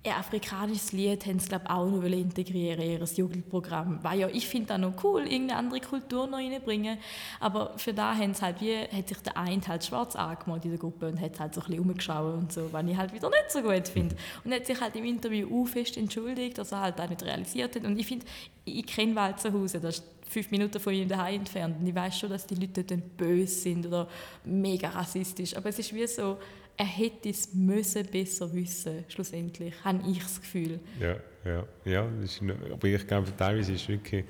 [0.03, 3.99] ein afrikanisches Lied haben sie glaube auch noch integrieren in ihr Jugendprogramm.
[4.01, 6.97] Weil ja, ich finde das noch cool, irgendeine andere Kultur noch reinbringen.
[7.39, 10.71] Aber für da haben sie halt wie, hat sich der eine halt schwarz angemalt in
[10.71, 13.29] der Gruppe und hat halt so ein bisschen umgeschaut und so, was ich halt wieder
[13.29, 14.15] nicht so gut finde.
[14.43, 17.75] Und hat sich halt im Interview auch fest entschuldigt, dass er halt auch nicht realisiert
[17.75, 17.83] hat.
[17.83, 18.25] Und ich finde,
[18.65, 21.77] ich kenne Walzenhausen, das ist fünf Minuten von ihm daheim entfernt.
[21.79, 24.07] Und ich weiß schon, dass die Leute dort böse sind oder
[24.45, 25.55] mega rassistisch.
[25.55, 26.37] Aber es ist wie so,
[26.77, 30.79] er hätte es müssen besser wissen, schlussendlich, habe ich das Gefühl.
[30.99, 31.15] Ja,
[31.45, 32.09] ja, ja.
[32.23, 32.41] Ist,
[32.71, 34.25] aber ich glaube, teilweise ist es wirklich,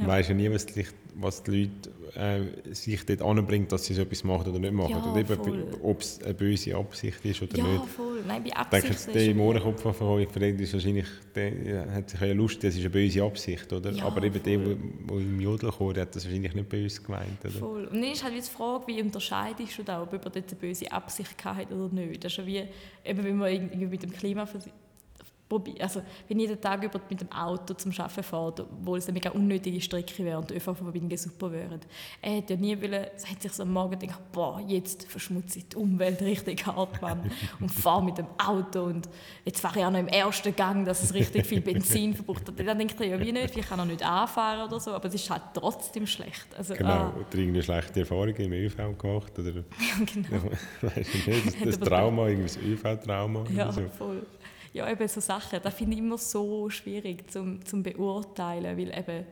[0.00, 0.06] ja.
[0.06, 4.02] weiß ja nie, was die, was die Leute äh, sich dort anbringt, dass sie so
[4.02, 4.90] etwas machen oder nicht machen.
[4.90, 7.86] Ja, und eben, ob es eine böse Absicht ist oder ja, nicht.
[7.86, 8.22] Voll.
[8.26, 12.20] Nein, bei Absicht ich denke, der der von euch verredet, ist wahrscheinlich, der hat sich
[12.20, 13.90] ja Lust, das ist eine böse Absicht, oder?
[13.90, 14.42] Ja, Aber eben voll.
[14.42, 17.52] der, der im Jodel kommt, hat das wahrscheinlich nicht böse gemeint, oder?
[17.52, 17.84] Voll.
[17.84, 21.44] Und dann ist halt die Frage, wie unterscheidest du da, ob jemand eine böse Absicht
[21.44, 22.24] hat oder nicht.
[22.24, 22.62] Das ist ja wie,
[23.04, 24.46] eben wenn man irgendwie mit dem Klima
[25.48, 29.06] probiere, also wenn ich jeden Tag über mit dem Auto zum Arbeiten fahre, obwohl es
[29.06, 31.80] eine mega unnötige Strecke wäre und die ÖV-Verbindungen super wären,
[32.22, 35.58] er hätte ja nie wollen, es hat sich so am Morgen gedacht, boah, jetzt verschmutze
[35.58, 37.30] ich die Umwelt richtig hart, Mann,
[37.60, 39.08] und fahre mit dem Auto und
[39.44, 42.58] jetzt fahre ich auch noch im ersten Gang, dass es richtig viel Benzin verbraucht hat.
[42.58, 45.14] Dann denkt er ja, wie nicht, ich kann noch nicht anfahren oder so, aber es
[45.14, 46.46] ist halt trotzdem schlecht.
[46.56, 47.14] Also, genau, ah.
[47.14, 49.52] oder irgendeine schlechte Erfahrung im ÖV gemacht, oder?
[49.84, 50.50] Ja, genau.
[50.80, 50.94] das,
[51.64, 53.82] das Trauma, irgendwie das ÖV-Trauma Ja, so.
[53.98, 54.22] voll.
[54.74, 59.24] Ja, eben so Sachen, das finde ich immer so schwierig zum, zum beurteilen, weil eben,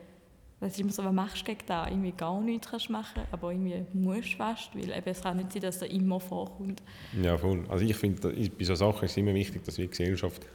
[0.61, 1.89] das ist immer so, was machst du gegen das?
[1.89, 5.37] Irgendwie gar nichts kannst du machen, aber irgendwie musst du fast, weil eben, es kann
[5.39, 6.81] nicht sein, dass das immer vorkommt.
[7.21, 7.65] Ja, voll.
[7.69, 10.47] Also ich finde, bei solchen Sachen ist es immer wichtig, dass wir die Gesellschaft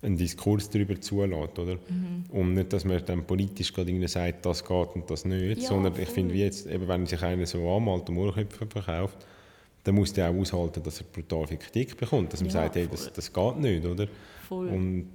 [0.00, 1.74] einen Diskurs darüber zulässt, oder?
[1.74, 2.24] Mhm.
[2.30, 6.00] Und nicht, dass man dann politisch gerade sagt, das geht und das nicht, Ja, sondern
[6.00, 9.18] ich finde, wie jetzt, eben, wenn sich einer so anmalt und Ohrköpfe verkauft,
[9.84, 12.76] dann muss der auch aushalten, dass er brutal viel Kritik bekommt, dass man Ja, sagt,
[12.76, 14.06] hey, das, das geht nicht, oder?
[14.48, 14.68] Voll.
[14.68, 15.06] Und,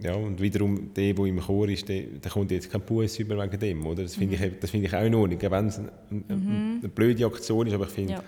[0.00, 3.36] ja, und wiederum, der, der im Chor ist, der, der kommt jetzt kein Bus über
[3.42, 4.04] wegen dem, oder?
[4.04, 4.44] Das finde Mhm.
[4.44, 7.74] ich, das finde ich auch in Ordnung, wenn es eine, eine, eine blöde Aktion ist,
[7.74, 8.22] aber ich finde, ja.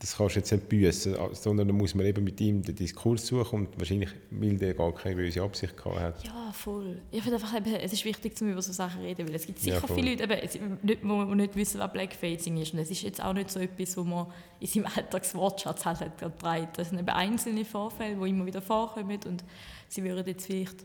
[0.00, 3.26] Das kannst du jetzt nicht büssen, sondern da muss man eben mit ihm den Diskurs
[3.26, 6.24] suchen und wahrscheinlich, weil der gar keine böse Absicht gehabt hat.
[6.24, 7.02] Ja, voll.
[7.10, 9.46] Ich finde einfach, eben, es ist wichtig, zum über so Sachen zu reden, weil es
[9.46, 12.74] gibt sicher Ja, viele Leute, eben, nicht, die nicht wissen, was Blackfacing ist.
[12.74, 14.28] Und es ist jetzt auch nicht so etwas, wo man
[14.60, 16.68] in seinem Alltagswortschatz halt hat gerade.
[16.74, 19.42] Das sind eben einzelne Vorfälle, die immer wieder vorkommen und
[19.88, 20.76] sie würden jetzt vielleicht,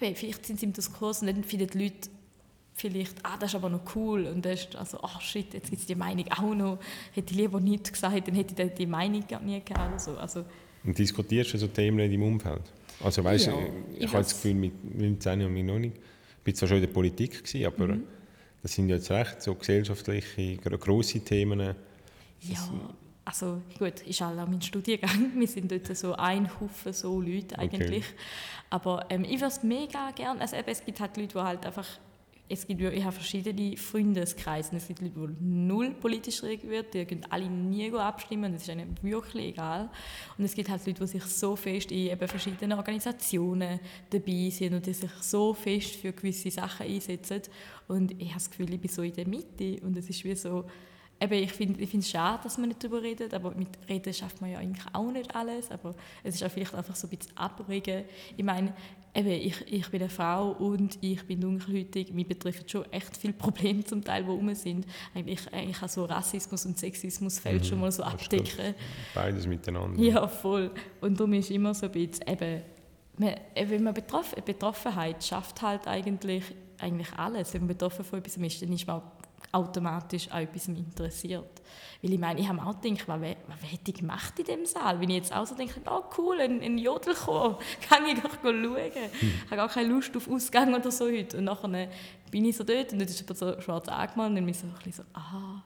[0.00, 2.10] eben, vielleicht sind sie im Diskurs und dann finden die Leute
[2.74, 5.80] vielleicht, ah, das ist aber noch cool und dann ist also, ach shit, jetzt gibt
[5.80, 6.78] es die Meinung auch noch,
[7.12, 10.16] hätte ich lieber nichts gesagt, dann hätte ich die Meinung gar nie gehabt oder so.
[10.16, 10.44] Also,
[10.84, 12.62] Und diskutierst du so Themen in deinem Umfeld?
[13.02, 13.54] Also weißt Ja,
[13.94, 16.78] ich ich habe das Gefühl, mit 19 und mit noch nicht, ich bin zwar schon
[16.78, 18.04] in der Politik gewesen, aber Mhm.
[18.62, 21.60] das sind ja jetzt recht so gesellschaftliche, gro- grosse Themen.
[21.60, 21.74] Ja,
[23.24, 25.32] also gut, ist auch mein Studiengang.
[25.36, 28.04] Wir sind dort so ein Haufen so Leute eigentlich.
[28.70, 31.64] Aber ähm, ich würde es mega gerne, also eben, es gibt halt Leute, die halt
[31.66, 31.86] einfach,
[32.52, 34.76] es gibt, ich habe verschiedene Freundeskreise.
[34.76, 38.94] Es gibt Leute, die null politisch reagieren, die können alle nie abstimmen es ist ihnen
[39.00, 39.88] wirklich egal.
[40.36, 44.74] Und es gibt halt Leute, die sich so fest in eben verschiedenen Organisationen dabei sind
[44.74, 47.42] und die sich so fest für gewisse Sachen einsetzen.
[47.88, 50.34] Und ich habe das Gefühl, ich bin so in der Mitte und es ist wie
[50.34, 50.66] so,
[51.22, 54.50] Eben, ich finde es schade, dass man nicht darüber redet, aber mit Reden schafft man
[54.50, 58.02] ja eigentlich auch nicht alles, aber es ist auch vielleicht einfach so ein bisschen abregen.
[58.36, 58.74] Ich meine,
[59.14, 63.32] eben, ich, ich bin eine Frau und ich bin dunkelhäutig, mich betreffen schon echt viele
[63.38, 64.84] Probleme zum Teil, die rum sind.
[65.14, 68.74] Eigentlich, eigentlich auch so Rassismus und Sexismus fällt schon mal so abdecken.
[69.14, 70.02] Beides miteinander.
[70.02, 70.72] Ja, voll.
[71.00, 72.62] Und darum ist immer so ein bisschen, eben,
[73.16, 76.42] man, wenn man betroffen, Betroffenheit schafft halt eigentlich,
[76.80, 77.54] eigentlich alles.
[77.54, 79.21] Wenn man betroffen von etwas ist, dann ist man auch
[79.52, 81.62] automatisch an etwas interessiert.
[82.02, 83.20] Weil ich meine, ich habe mir auch gedacht, was,
[83.70, 85.00] hätte ich gemacht in diesem Saal?
[85.00, 88.76] Wenn ich jetzt auch so denke, oh cool, ein, ein Jodelchor, kann ich doch schauen.
[88.76, 91.38] Ich habe gar keine Lust auf Ausgang oder so heute.
[91.38, 91.88] Und nachher
[92.30, 94.58] bin ich so dort und dann ist jemand so schwarz angemalt und dann bin ich
[94.58, 95.62] so ein bisschen so, ah,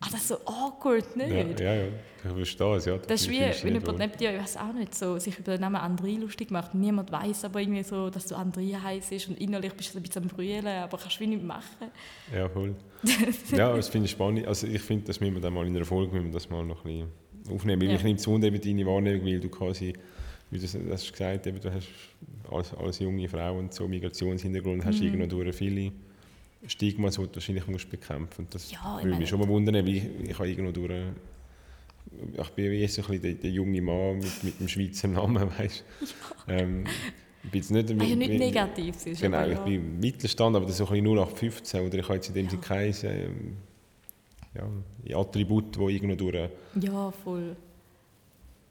[0.00, 1.60] ah das ist so awkward, nicht?
[1.60, 1.88] Ja, ja, ja,
[2.24, 2.84] ich verstehe es.
[2.86, 2.98] Ja.
[2.98, 5.52] Das ist wie, wenn nicht jemand neben dir, ich weiß auch nicht, so, sich über
[5.52, 6.74] den Namen André lustig macht.
[6.74, 10.22] Niemand weiß aber irgendwie so, dass du André heißt und innerlich bist du ein bisschen
[10.22, 11.90] am Brüllen, aber kannst wie nichts machen.
[12.34, 12.74] Ja, voll.
[13.52, 14.46] ja, das finde ich spannend.
[14.46, 16.64] Also ich finde, das müssen wir dann mal in einer Folge müssen wir das mal
[16.64, 17.08] noch ein
[17.46, 17.82] bisschen aufnehmen.
[17.82, 17.94] Weil Ja.
[17.96, 19.94] Ich nehme zu eben deine Wahrnehmung, weil du quasi,
[20.50, 21.88] wie du das hast gesagt eben, du hast
[22.50, 25.06] als, als junge Frau und so Migrationshintergrund, hast Mhm.
[25.06, 25.92] irgendwo durch viele
[26.66, 28.54] Stigmas, die du wahrscheinlich musst bekämpfen musst.
[28.54, 30.92] Das Ja, ich würde mich schon mal wundern, weil ich, ich habe irgendwo durch...
[32.36, 35.48] Ich bin wie so ein bisschen der, der junge Mann mit, mit dem Schweizer Namen,
[35.58, 35.84] weißt
[36.46, 36.52] du.
[36.52, 36.84] Ähm,
[37.44, 37.98] ich bin jetzt nicht...
[38.00, 39.20] Was ja nicht mit- negativ ist.
[39.22, 39.64] Genau, ich ja.
[39.64, 42.34] bin im Mittelstand, aber das ist so ein bisschen 0815 oder ich habe jetzt in
[42.34, 42.50] dem Ja.
[42.50, 43.56] Sinne kein ähm,
[45.04, 47.56] ja, Attribut, das irgendwo durch Ja, voll.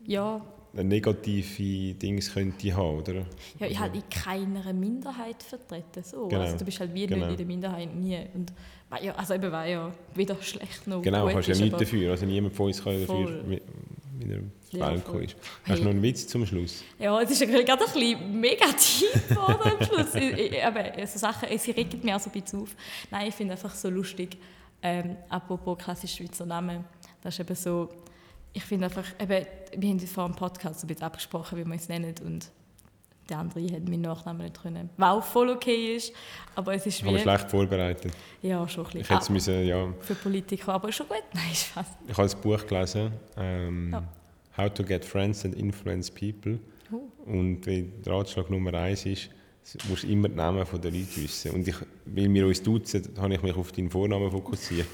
[0.06, 3.26] Ja, negative Dings könnte haben, oder?
[3.60, 6.04] ja ich halt in keiner Minderheit vertreten.
[6.04, 6.28] So.
[6.28, 7.26] Genau, Also, du bist halt wie genau.
[7.26, 8.20] nicht in der Minderheit, nie.
[8.34, 8.54] Und,
[9.02, 12.12] ja, also eben, weil ja weder schlecht noch Genau, gut kannst ja nichts dafür.
[12.12, 13.62] Also niemand von uns kann ja dafür, wie
[14.32, 14.40] er
[14.72, 15.36] Ja, Welt gekommen ist.
[15.68, 16.84] Hast du noch einen Witz zum Schluss?
[17.00, 20.16] Ja, es ist ja gerade ein bisschen mega tief geworden am Schluss.
[20.64, 22.76] Aber so Sachen, sie regen mir auch so ein bisschen auf.
[23.10, 24.38] Nein, ich finde einfach so lustig,
[24.82, 26.86] ähm, apropos klassisch Schweizer Namen,
[27.22, 27.90] das ist eben so,
[28.54, 29.46] ich finde einfach, eben,
[29.78, 32.50] wir haben vor dem Podcast ein bisschen abgesprochen, wie wir es nennen und
[33.30, 34.90] der andere hat meinen Nachnamen nicht können.
[34.98, 36.12] Was auch voll okay ist,
[36.56, 37.30] aber es ist Ich habe mich wie...
[37.30, 38.12] schlecht vorbereitet.
[38.42, 39.14] Ja, schon ein Ich bisschen.
[39.16, 41.24] hätte es müssen, ja, Ah, für Politiker, aber schon gut.
[41.34, 41.92] Nein, ist fast.
[42.08, 44.04] ich habe ein Buch gelesen, ähm, Ja.
[44.58, 46.60] How to get friends and influence people.
[46.92, 47.04] Oh.
[47.32, 49.30] Und der Ratschlag Nummer eins ist,
[49.74, 51.52] du musst immer die Namen der Leute wissen.
[51.52, 54.88] Und ich, weil wir uns duzen, habe ich mich auf deinen Vornamen fokussiert.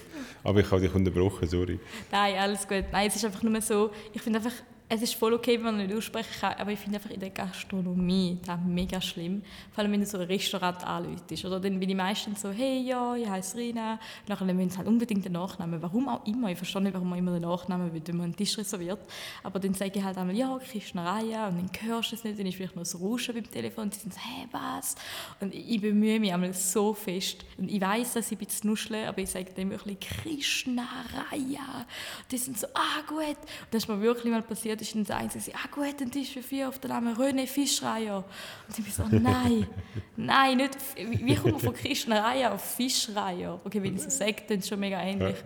[0.44, 1.80] Aber ich habe dich unterbrochen, sorry.
[2.12, 2.86] Nein, alles gut.
[2.92, 4.54] Nein, es ist einfach nur so, ich finde einfach,
[4.96, 7.30] es ist voll okay, wenn man nicht aussprechen kann, aber ich finde einfach in der
[7.30, 9.42] Gastronomie das mega schlimm.
[9.72, 11.46] Vor allem, wenn du so ein Restaurant anläutest.
[11.46, 14.00] Oder dann bin ich meistens so, hey, ja, ich heiße Rina.
[14.28, 15.82] Nachher müssen sie halt unbedingt den Nachnamen.
[15.82, 16.50] Warum auch immer.
[16.50, 19.00] Ich verstehe nicht, warum man immer den Nachnamen will, wenn man einen Tisch reserviert.
[19.44, 20.60] Aber dann sage ich halt einmal, ja,
[20.96, 21.48] Raya.
[21.48, 23.86] Und dann hörst du es nicht, dann ist vielleicht noch das Rauschen beim Telefon.
[23.86, 24.96] Und sie sind so, hey, was?
[25.40, 27.46] Und ich bemühe mich einmal so fest.
[27.58, 31.86] Und ich weiß, dass ich ein bisschen nuschle, aber ich sage dann wirklich Krishna Raya.
[32.22, 33.18] Und die sind so, ah, gut.
[33.18, 36.32] Und das ist mir wirklich mal passiert, ist dann sagen sie, ah, gut, ein Tisch
[36.32, 38.24] für vier auf den Namen René Fischreier.
[38.68, 39.68] Und ich bin so, nein,
[40.16, 43.60] nein, nicht, wie kommt man von Raya auf Fischreier?
[43.64, 45.38] Okay, wenn ich so sage, dann ist es schon mega ähnlich.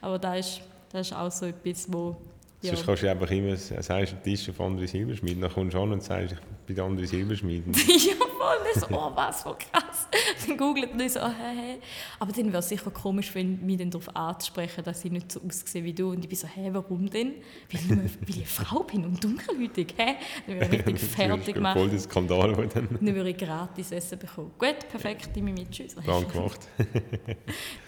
[0.00, 0.60] Aber da ist,
[0.92, 2.16] ist auch so etwas, wo
[2.62, 2.76] ja.
[2.76, 5.40] Sonst kannst du einfach immer sagen, einen Tisch auf andere Silberschmieden.
[5.40, 7.72] Dann kommst du an und sagst, ich bin der andere Silberschmieden.
[7.74, 8.56] ja, voll.
[8.72, 10.06] Das, oh, was, voll krass.
[10.46, 11.78] Dann googelt und so, oh, hey, hey.
[12.20, 15.40] Aber dann wäre es sicher komisch, wenn mich dann darauf anzusprechen, dass ich nicht so
[15.46, 16.10] aussehe wie du.
[16.10, 17.34] Und ich bin so, hä, warum denn?
[17.70, 20.14] Weil ich, weil ich eine Frau bin und dunkelhäutig, hä?
[20.46, 21.78] Dann wäre ich richtig fertig gemacht.
[21.78, 22.52] Voll der Skandal.
[22.52, 22.88] Dann.
[22.88, 24.52] dann würde ich gratis Essen bekommen.
[24.58, 25.70] Gut, perfekt, ich mit.
[25.70, 25.94] Tschüss.
[25.94, 26.60] Plan gemacht.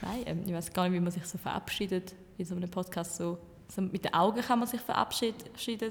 [0.02, 3.16] Nein, ähm, ich weiß gar nicht, wie man sich so verabschiedet in so einem Podcast
[3.16, 3.38] so
[3.74, 5.36] so mit den Augen kann man sich verabschieden.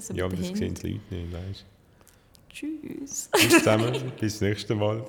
[0.00, 1.64] So ja, aber das sehen die Leute nicht, weißt
[2.50, 3.28] Tschüss.
[3.32, 5.04] Tschüss zusammen, bis nächstes Mal.